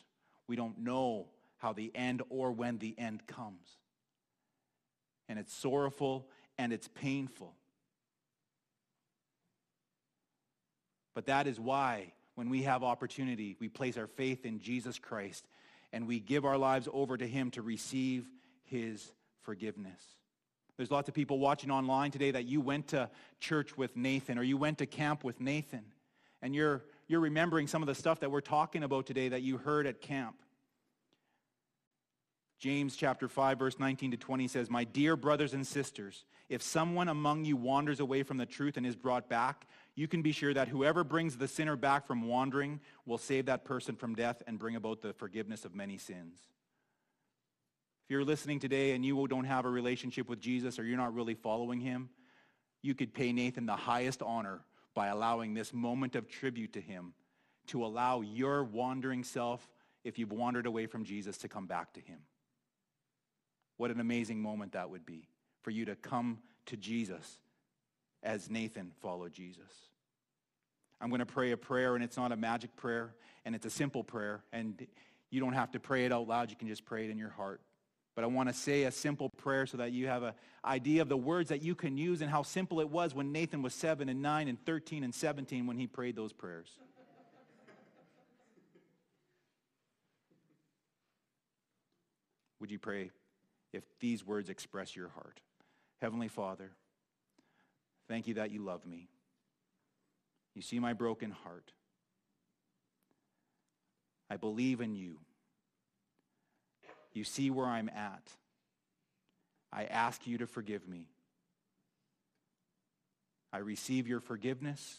We 0.47 0.57
don't 0.57 0.79
know 0.79 1.27
how 1.59 1.73
the 1.73 1.91
end 1.95 2.23
or 2.29 2.53
when 2.53 2.79
the 2.79 2.95
end 2.99 3.27
comes. 3.27 3.79
And 5.29 5.39
it's 5.39 5.55
sorrowful 5.55 6.29
and 6.59 6.73
it's 6.73 6.89
painful. 6.89 7.55
But 11.15 11.27
that 11.27 11.47
is 11.47 11.59
why 11.59 12.13
when 12.35 12.51
we 12.51 12.63
have 12.63 12.85
opportunity, 12.85 13.57
we 13.59 13.69
place 13.69 13.97
our 13.97 14.07
faith 14.07 14.45
in 14.45 14.61
Jesus 14.61 14.99
Christ 14.99 15.47
and 15.93 16.07
we 16.07 16.21
give 16.21 16.45
our 16.45 16.59
lives 16.59 16.89
over 16.93 17.17
to 17.17 17.27
him 17.27 17.51
to 17.53 17.63
receive 17.63 18.29
his 18.65 19.13
forgiveness. 19.43 20.01
There's 20.77 20.91
lots 20.91 21.09
of 21.09 21.15
people 21.15 21.39
watching 21.39 21.71
online 21.71 22.11
today 22.11 22.33
that 22.33 22.45
you 22.45 22.61
went 22.61 22.89
to 22.89 23.09
church 23.41 23.79
with 23.79 23.97
Nathan 23.97 24.39
or 24.39 24.43
you 24.43 24.59
went 24.59 24.79
to 24.79 24.87
camp 24.87 25.25
with 25.25 25.41
Nathan 25.41 25.85
and 26.43 26.55
you're 26.55 26.85
you're 27.09 27.21
remembering 27.21 27.67
some 27.67 27.83
of 27.83 27.87
the 27.87 27.95
stuff 27.95 28.21
that 28.21 28.31
we're 28.31 28.41
talking 28.41 28.83
about 28.83 29.07
today 29.07 29.29
that 29.29 29.43
you 29.43 29.59
heard 29.59 29.87
at 29.87 30.01
camp. 30.01 30.37
James 32.59 32.97
chapter 32.97 33.29
5 33.29 33.59
verse 33.59 33.79
19 33.79 34.13
to 34.13 34.17
20 34.17 34.49
says, 34.49 34.71
"My 34.71 34.85
dear 34.85 35.15
brothers 35.15 35.53
and 35.53 35.67
sisters, 35.67 36.25
if 36.49 36.63
someone 36.63 37.09
among 37.09 37.45
you 37.45 37.57
wanders 37.57 38.01
away 38.01 38.23
from 38.23 38.39
the 38.39 38.47
truth 38.47 38.77
and 38.77 38.87
is 38.87 38.97
brought 38.97 39.29
back, 39.29 39.67
you 39.95 40.09
can 40.09 40.23
be 40.23 40.33
sure 40.33 40.55
that 40.55 40.69
whoever 40.69 41.05
brings 41.05 41.37
the 41.37 41.49
sinner 41.49 41.77
back 41.77 42.07
from 42.07 42.23
wandering 42.23 42.81
will 43.05 43.19
save 43.19 43.47
that 43.47 43.65
person 43.65 43.95
from 43.95 44.15
death 44.15 44.43
and 44.47 44.59
bring 44.59 44.75
about 44.75 45.03
the 45.03 45.13
forgiveness 45.13 45.65
of 45.65 45.75
many 45.75 45.99
sins." 45.99 46.49
If 48.05 48.11
you're 48.11 48.25
listening 48.25 48.61
today 48.61 48.93
and 48.93 49.05
you 49.05 49.27
don't 49.27 49.45
have 49.45 49.65
a 49.65 49.71
relationship 49.71 50.29
with 50.29 50.41
Jesus 50.41 50.79
or 50.79 50.85
you're 50.85 50.97
not 50.97 51.13
really 51.13 51.35
following 51.35 51.81
him, 51.81 52.09
you 52.81 52.95
could 52.95 53.13
pay 53.13 53.33
Nathan 53.33 53.67
the 53.67 53.77
highest 53.77 54.23
honor 54.23 54.65
by 54.97 55.09
allowing 55.09 55.53
this 55.53 55.75
moment 55.75 56.17
of 56.17 56.27
tribute 56.27 56.73
to 56.73 56.81
him 56.81 57.13
to 57.67 57.85
allow 57.85 58.23
your 58.23 58.65
wandering 58.65 59.23
self, 59.23 59.69
if 60.03 60.19
you've 60.19 60.33
wandered 60.33 60.67
away 60.67 60.87
from 60.87 61.05
Jesus, 61.05 61.37
to 61.37 61.49
come 61.49 61.67
back 61.67 61.93
to 61.93 62.01
him. 62.01 62.21
What 63.77 63.91
an 63.91 64.01
amazing 64.01 64.41
moment 64.41 64.73
that 64.73 64.89
would 64.89 65.05
be 65.05 65.29
for 65.63 65.71
you 65.71 65.85
to 65.85 65.97
come 65.97 66.39
to 66.67 66.77
Jesus 66.77 67.39
as 68.23 68.49
Nathan 68.51 68.93
followed 69.03 69.35
Jesus. 69.35 69.71
I'm 70.99 71.11
going 71.11 71.19
to 71.19 71.27
pray 71.27 71.51
a 71.51 71.59
prayer, 71.59 71.95
and 71.95 72.03
it's 72.03 72.17
not 72.17 72.33
a 72.33 72.37
magic 72.37 72.75
prayer, 72.75 73.15
and 73.45 73.55
it's 73.55 73.67
a 73.67 73.71
simple 73.71 74.03
prayer, 74.03 74.45
and 74.53 74.87
you 75.31 75.41
don't 75.41 75.53
have 75.53 75.73
to 75.73 75.81
pray 75.81 76.07
it 76.07 76.13
out 76.13 76.27
loud. 76.27 76.51
You 76.51 76.57
can 76.57 76.69
just 76.69 76.87
pray 76.87 77.05
it 77.05 77.11
in 77.11 77.19
your 77.19 77.31
heart. 77.31 77.61
But 78.17 78.25
I 78.25 78.29
want 78.29 78.49
to 78.49 78.55
say 78.55 78.85
a 78.85 78.91
simple 78.91 79.29
prayer 79.29 79.67
so 79.67 79.77
that 79.77 79.93
you 79.93 80.09
have 80.09 80.23
an 80.23 80.33
idea 80.65 81.03
of 81.03 81.11
the 81.11 81.19
words 81.19 81.51
that 81.51 81.63
you 81.63 81.75
can 81.75 81.99
use 81.99 82.23
and 82.23 82.31
how 82.31 82.43
simple 82.43 82.81
it 82.81 82.89
was 82.89 83.15
when 83.15 83.31
Nathan 83.31 83.61
was 83.61 83.75
7 83.75 84.09
and 84.09 84.23
9 84.23 84.49
and 84.49 84.59
13 84.65 85.05
and 85.05 85.15
17 85.15 85.67
when 85.67 85.77
he 85.77 85.87
prayed 85.87 86.17
those 86.17 86.33
prayers. 86.33 86.71
Would 92.59 92.71
you 92.71 92.79
pray 92.79 93.11
if 93.75 93.85
these 94.01 94.27
words 94.27 94.49
express 94.49 94.97
your 94.97 95.09
heart? 95.09 95.41
Heavenly 96.01 96.29
Father, 96.29 96.73
thank 98.09 98.27
you 98.27 98.35
that 98.35 98.51
you 98.51 98.63
love 98.63 98.87
me. 98.87 99.09
You 100.55 100.63
see 100.63 100.79
my 100.79 100.95
broken 100.95 101.31
heart. 101.31 101.73
I 104.31 104.39
believe 104.39 104.81
in 104.81 104.95
you. 104.95 105.19
You 107.17 107.25
see 107.25 107.51
where 107.51 107.67
I'm 107.67 107.89
at. 107.89 108.31
I 109.73 109.85
ask 109.85 110.27
you 110.27 110.37
to 110.39 110.47
forgive 110.47 110.87
me. 110.87 111.07
I 113.55 113.59
receive 113.59 114.07
your 114.07 114.21
forgiveness. 114.21 114.99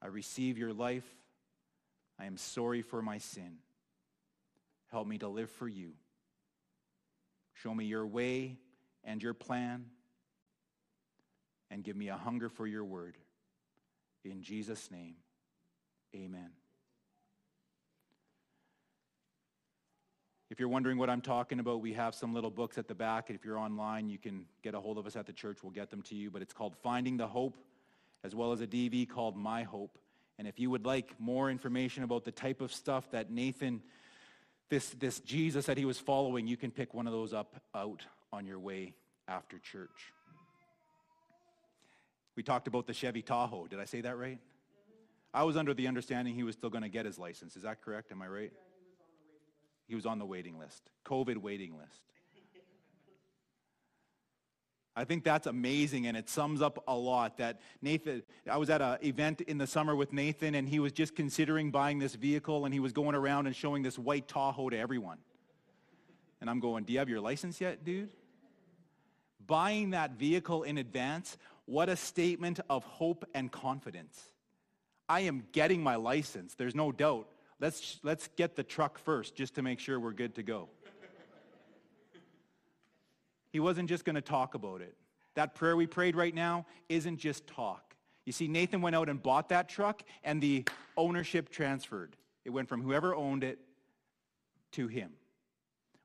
I 0.00 0.06
receive 0.06 0.56
your 0.56 0.72
life. 0.72 1.06
I 2.18 2.26
am 2.26 2.36
sorry 2.36 2.80
for 2.80 3.02
my 3.02 3.18
sin. 3.18 3.56
Help 4.92 5.08
me 5.08 5.18
to 5.18 5.26
live 5.26 5.50
for 5.50 5.66
you. 5.66 5.94
Show 7.54 7.74
me 7.74 7.86
your 7.86 8.06
way 8.06 8.58
and 9.02 9.20
your 9.20 9.34
plan. 9.34 9.86
And 11.72 11.82
give 11.82 11.96
me 11.96 12.06
a 12.06 12.16
hunger 12.16 12.48
for 12.48 12.68
your 12.68 12.84
word. 12.84 13.16
In 14.24 14.42
Jesus' 14.42 14.92
name, 14.92 15.16
amen. 16.14 16.50
If 20.54 20.60
you're 20.60 20.68
wondering 20.68 20.98
what 20.98 21.10
I'm 21.10 21.20
talking 21.20 21.58
about, 21.58 21.80
we 21.80 21.94
have 21.94 22.14
some 22.14 22.32
little 22.32 22.48
books 22.48 22.78
at 22.78 22.86
the 22.86 22.94
back. 22.94 23.28
If 23.28 23.44
you're 23.44 23.58
online, 23.58 24.08
you 24.08 24.18
can 24.18 24.46
get 24.62 24.72
a 24.72 24.78
hold 24.78 24.98
of 24.98 25.04
us 25.04 25.16
at 25.16 25.26
the 25.26 25.32
church. 25.32 25.64
We'll 25.64 25.72
get 25.72 25.90
them 25.90 26.00
to 26.02 26.14
you. 26.14 26.30
But 26.30 26.42
it's 26.42 26.52
called 26.52 26.76
Finding 26.80 27.16
the 27.16 27.26
Hope, 27.26 27.58
as 28.22 28.36
well 28.36 28.52
as 28.52 28.60
a 28.60 28.66
DV 28.68 29.08
called 29.08 29.36
My 29.36 29.64
Hope. 29.64 29.98
And 30.38 30.46
if 30.46 30.60
you 30.60 30.70
would 30.70 30.86
like 30.86 31.12
more 31.18 31.50
information 31.50 32.04
about 32.04 32.22
the 32.22 32.30
type 32.30 32.60
of 32.60 32.72
stuff 32.72 33.10
that 33.10 33.32
Nathan, 33.32 33.82
this, 34.68 34.90
this 34.90 35.18
Jesus 35.18 35.66
that 35.66 35.76
he 35.76 35.84
was 35.84 35.98
following, 35.98 36.46
you 36.46 36.56
can 36.56 36.70
pick 36.70 36.94
one 36.94 37.08
of 37.08 37.12
those 37.12 37.32
up 37.34 37.60
out 37.74 38.06
on 38.32 38.46
your 38.46 38.60
way 38.60 38.94
after 39.26 39.58
church. 39.58 40.12
We 42.36 42.44
talked 42.44 42.68
about 42.68 42.86
the 42.86 42.94
Chevy 42.94 43.22
Tahoe. 43.22 43.66
Did 43.66 43.80
I 43.80 43.86
say 43.86 44.02
that 44.02 44.16
right? 44.16 44.38
I 45.34 45.42
was 45.42 45.56
under 45.56 45.74
the 45.74 45.88
understanding 45.88 46.32
he 46.32 46.44
was 46.44 46.54
still 46.54 46.70
going 46.70 46.84
to 46.84 46.88
get 46.88 47.06
his 47.06 47.18
license. 47.18 47.56
Is 47.56 47.64
that 47.64 47.82
correct? 47.82 48.12
Am 48.12 48.22
I 48.22 48.28
right? 48.28 48.52
He 49.86 49.94
was 49.94 50.06
on 50.06 50.18
the 50.18 50.26
waiting 50.26 50.58
list, 50.58 50.90
COVID 51.04 51.36
waiting 51.38 51.76
list. 51.76 52.00
I 54.96 55.04
think 55.04 55.24
that's 55.24 55.48
amazing, 55.48 56.06
and 56.06 56.16
it 56.16 56.28
sums 56.28 56.62
up 56.62 56.84
a 56.86 56.94
lot 56.94 57.38
that 57.38 57.60
Nathan, 57.82 58.22
I 58.48 58.58
was 58.58 58.70
at 58.70 58.80
an 58.80 58.98
event 59.02 59.40
in 59.40 59.58
the 59.58 59.66
summer 59.66 59.96
with 59.96 60.12
Nathan, 60.12 60.54
and 60.54 60.68
he 60.68 60.78
was 60.78 60.92
just 60.92 61.16
considering 61.16 61.72
buying 61.72 61.98
this 61.98 62.14
vehicle, 62.14 62.64
and 62.64 62.72
he 62.72 62.78
was 62.78 62.92
going 62.92 63.16
around 63.16 63.46
and 63.46 63.56
showing 63.56 63.82
this 63.82 63.98
white 63.98 64.28
Tahoe 64.28 64.70
to 64.70 64.78
everyone. 64.78 65.18
And 66.40 66.48
I'm 66.48 66.60
going, 66.60 66.84
do 66.84 66.92
you 66.92 67.00
have 67.00 67.08
your 67.08 67.20
license 67.20 67.60
yet, 67.60 67.84
dude? 67.84 68.10
Buying 69.44 69.90
that 69.90 70.12
vehicle 70.12 70.62
in 70.62 70.78
advance, 70.78 71.38
what 71.64 71.88
a 71.88 71.96
statement 71.96 72.60
of 72.70 72.84
hope 72.84 73.24
and 73.34 73.50
confidence. 73.50 74.22
I 75.08 75.20
am 75.20 75.42
getting 75.50 75.82
my 75.82 75.96
license, 75.96 76.54
there's 76.54 76.74
no 76.74 76.92
doubt. 76.92 77.28
Let's, 77.60 78.00
let's 78.02 78.28
get 78.36 78.56
the 78.56 78.62
truck 78.62 78.98
first 78.98 79.36
just 79.36 79.54
to 79.54 79.62
make 79.62 79.80
sure 79.80 79.98
we're 80.00 80.12
good 80.12 80.34
to 80.36 80.42
go. 80.42 80.68
he 83.52 83.60
wasn't 83.60 83.88
just 83.88 84.04
going 84.04 84.16
to 84.16 84.22
talk 84.22 84.54
about 84.54 84.80
it. 84.80 84.96
That 85.34 85.54
prayer 85.54 85.76
we 85.76 85.86
prayed 85.86 86.16
right 86.16 86.34
now 86.34 86.66
isn't 86.88 87.18
just 87.18 87.46
talk. 87.46 87.94
You 88.24 88.32
see, 88.32 88.48
Nathan 88.48 88.80
went 88.80 88.96
out 88.96 89.08
and 89.08 89.22
bought 89.22 89.50
that 89.50 89.68
truck, 89.68 90.02
and 90.22 90.40
the 90.40 90.64
ownership 90.96 91.50
transferred. 91.50 92.16
It 92.44 92.50
went 92.50 92.68
from 92.68 92.82
whoever 92.82 93.14
owned 93.14 93.44
it 93.44 93.58
to 94.72 94.88
him. 94.88 95.12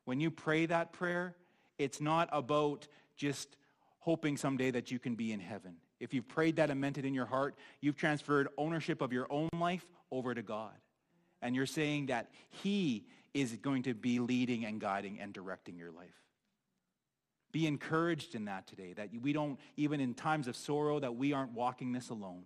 When 0.06 0.20
you 0.20 0.32
pray 0.32 0.66
that 0.66 0.92
prayer, 0.92 1.36
it's 1.78 2.02
not 2.02 2.30
about 2.32 2.88
just 3.16 3.58
hoping 4.00 4.38
someday 4.38 4.72
that 4.72 4.92
you 4.92 5.00
can 5.00 5.16
be 5.16 5.32
in 5.32 5.40
heaven. 5.40 5.76
If 6.00 6.14
you've 6.14 6.28
prayed 6.28 6.58
that 6.58 6.70
and 6.70 6.80
meant 6.80 6.98
it 6.98 7.06
in 7.06 7.14
your 7.14 7.26
heart, 7.26 7.56
you've 7.82 7.96
transferred 7.96 8.48
ownership 8.58 9.02
of 9.02 9.14
your 9.14 9.28
own 9.30 9.50
life 9.54 9.86
over 10.12 10.34
to 10.34 10.42
God 10.42 10.74
and 11.42 11.56
you're 11.56 11.66
saying 11.66 12.08
that 12.08 12.30
he 12.50 13.06
is 13.34 13.54
going 13.54 13.84
to 13.84 13.94
be 13.94 14.20
leading 14.20 14.66
and 14.66 14.80
guiding 14.80 15.20
and 15.20 15.34
directing 15.34 15.78
your 15.78 15.92
life. 15.92 16.16
Be 17.52 17.66
encouraged 17.66 18.36
in 18.36 18.46
that 18.46 18.68
today, 18.68 18.94
that 18.94 19.10
we 19.22 19.34
don't, 19.34 19.60
even 19.76 20.00
in 20.00 20.14
times 20.14 20.48
of 20.48 20.56
sorrow, 20.56 21.00
that 21.00 21.16
we 21.16 21.34
aren't 21.34 21.54
walking 21.54 21.92
this 21.92 22.10
alone. 22.10 22.44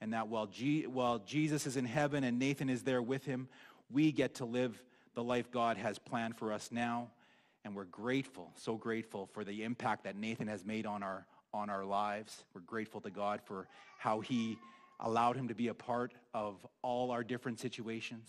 And 0.00 0.12
that 0.12 0.28
while, 0.28 0.46
G- 0.46 0.86
while 0.86 1.18
Jesus 1.18 1.66
is 1.66 1.76
in 1.76 1.84
heaven 1.84 2.24
and 2.24 2.38
Nathan 2.38 2.68
is 2.68 2.82
there 2.82 3.02
with 3.02 3.24
him, 3.24 3.48
we 3.90 4.12
get 4.12 4.36
to 4.36 4.44
live 4.44 4.82
the 5.14 5.22
life 5.22 5.50
God 5.50 5.76
has 5.76 5.98
planned 5.98 6.36
for 6.36 6.52
us 6.52 6.70
now. 6.72 7.08
And 7.64 7.74
we're 7.74 7.84
grateful, 7.84 8.50
so 8.56 8.76
grateful 8.76 9.26
for 9.32 9.44
the 9.44 9.62
impact 9.62 10.04
that 10.04 10.16
Nathan 10.16 10.48
has 10.48 10.64
made 10.64 10.84
on 10.84 11.02
our, 11.02 11.26
on 11.52 11.70
our 11.70 11.84
lives. 11.84 12.44
We're 12.54 12.60
grateful 12.62 13.00
to 13.02 13.10
God 13.10 13.40
for 13.44 13.68
how 13.98 14.20
he 14.20 14.58
allowed 15.00 15.36
him 15.36 15.48
to 15.48 15.54
be 15.54 15.68
a 15.68 15.74
part 15.74 16.14
of 16.32 16.64
all 16.82 17.10
our 17.10 17.24
different 17.24 17.60
situations. 17.60 18.28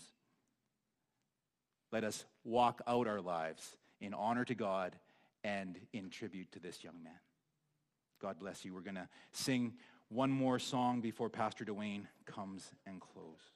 Let 1.92 2.04
us 2.04 2.24
walk 2.44 2.82
out 2.86 3.06
our 3.06 3.20
lives 3.20 3.76
in 4.00 4.12
honor 4.14 4.44
to 4.44 4.54
God 4.54 4.96
and 5.44 5.78
in 5.92 6.10
tribute 6.10 6.50
to 6.52 6.58
this 6.58 6.82
young 6.82 7.02
man. 7.02 7.18
God 8.20 8.38
bless 8.38 8.64
you. 8.64 8.74
We're 8.74 8.80
going 8.80 8.96
to 8.96 9.08
sing 9.32 9.74
one 10.08 10.30
more 10.30 10.58
song 10.58 11.00
before 11.00 11.28
Pastor 11.28 11.64
Dwayne 11.64 12.06
comes 12.24 12.70
and 12.86 13.00
close. 13.00 13.55